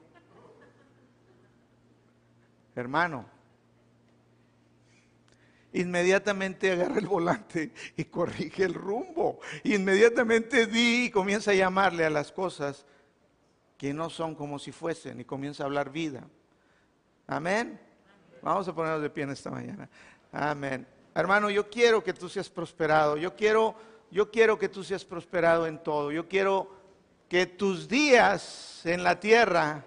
Hermano, 2.75 3.25
inmediatamente 5.73 6.71
agarra 6.71 6.99
el 6.99 7.07
volante 7.07 7.73
y 7.95 8.05
corrige 8.05 8.63
el 8.65 8.75
rumbo. 8.75 9.39
Inmediatamente 9.63 10.67
di 10.67 11.05
y 11.05 11.09
comienza 11.09 11.51
a 11.51 11.55
llamarle 11.55 12.05
a 12.05 12.11
las 12.11 12.31
cosas 12.31 12.85
que 13.77 13.93
no 13.93 14.09
son 14.09 14.35
como 14.35 14.59
si 14.59 14.71
fuesen 14.71 15.19
y 15.21 15.25
comienza 15.25 15.63
a 15.63 15.65
hablar 15.65 15.91
vida. 15.91 16.27
Amén. 17.25 17.79
Vamos 18.41 18.67
a 18.67 18.75
ponernos 18.75 19.01
de 19.01 19.09
pie 19.09 19.23
en 19.23 19.31
esta 19.31 19.49
mañana. 19.49 19.89
Amén. 20.31 20.85
Hermano, 21.13 21.49
yo 21.49 21.69
quiero 21.69 22.03
que 22.03 22.13
tú 22.13 22.29
seas 22.29 22.49
prosperado. 22.49 23.17
Yo 23.17 23.35
quiero, 23.35 23.75
yo 24.11 24.31
quiero 24.31 24.57
que 24.57 24.69
tú 24.69 24.83
seas 24.83 25.05
prosperado 25.05 25.67
en 25.67 25.77
todo. 25.81 26.11
Yo 26.11 26.27
quiero 26.27 26.69
que 27.27 27.45
tus 27.45 27.87
días 27.87 28.85
en 28.85 29.03
la 29.03 29.19
tierra 29.19 29.83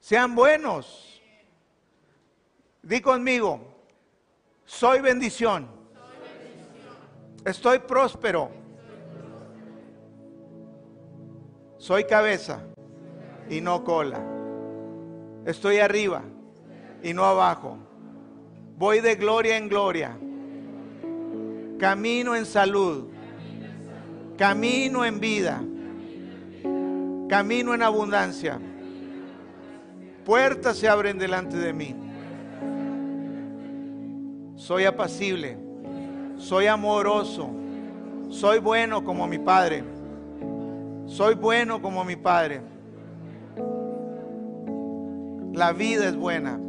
sean 0.00 0.34
buenos 0.34 1.12
Di 2.82 3.00
conmigo, 3.00 3.60
soy 4.64 5.00
bendición. 5.00 5.68
Estoy 7.44 7.78
próspero. 7.78 8.50
Soy 11.78 12.04
cabeza 12.04 12.60
y 13.48 13.60
no 13.60 13.84
cola. 13.84 14.20
Estoy 15.46 15.78
arriba 15.78 16.22
y 17.04 17.14
no 17.14 17.24
abajo. 17.24 17.78
Voy 18.76 19.00
de 19.00 19.14
gloria 19.14 19.56
en 19.56 19.68
gloria. 19.68 20.18
Camino 21.82 22.36
en 22.36 22.46
salud. 22.46 23.08
Camino 24.38 25.04
en 25.04 25.18
vida. 25.18 25.60
Camino 27.28 27.74
en 27.74 27.82
abundancia. 27.82 28.60
Puertas 30.24 30.76
se 30.76 30.88
abren 30.88 31.18
delante 31.18 31.56
de 31.56 31.72
mí 31.72 31.96
soy 34.62 34.84
apacible, 34.84 35.58
soy 36.36 36.68
amoroso, 36.68 37.50
soy 38.28 38.60
bueno 38.60 39.02
como 39.02 39.26
mi 39.26 39.38
Padre, 39.38 39.82
soy 41.06 41.34
bueno 41.34 41.82
como 41.82 42.04
mi 42.04 42.14
Padre. 42.14 42.60
La 45.52 45.72
vida 45.72 46.06
es 46.06 46.14
buena, 46.14 46.60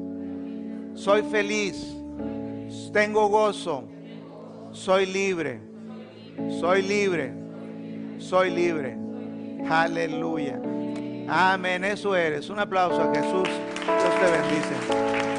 soy 0.96 1.22
feliz, 1.22 1.96
tengo 2.92 3.28
gozo, 3.28 3.84
soy 4.74 5.06
libre, 5.06 5.62
soy 6.60 6.82
libre, 6.82 7.34
soy 8.18 8.50
libre. 8.50 8.98
Aleluya. 9.70 10.60
Amén, 11.30 11.84
eso 11.86 12.16
eres. 12.16 12.50
Un 12.50 12.60
aplauso 12.60 13.02
a 13.02 13.14
Jesús. 13.16 13.48
Dios 13.86 14.20
te 14.20 14.32
bendice. 14.32 15.33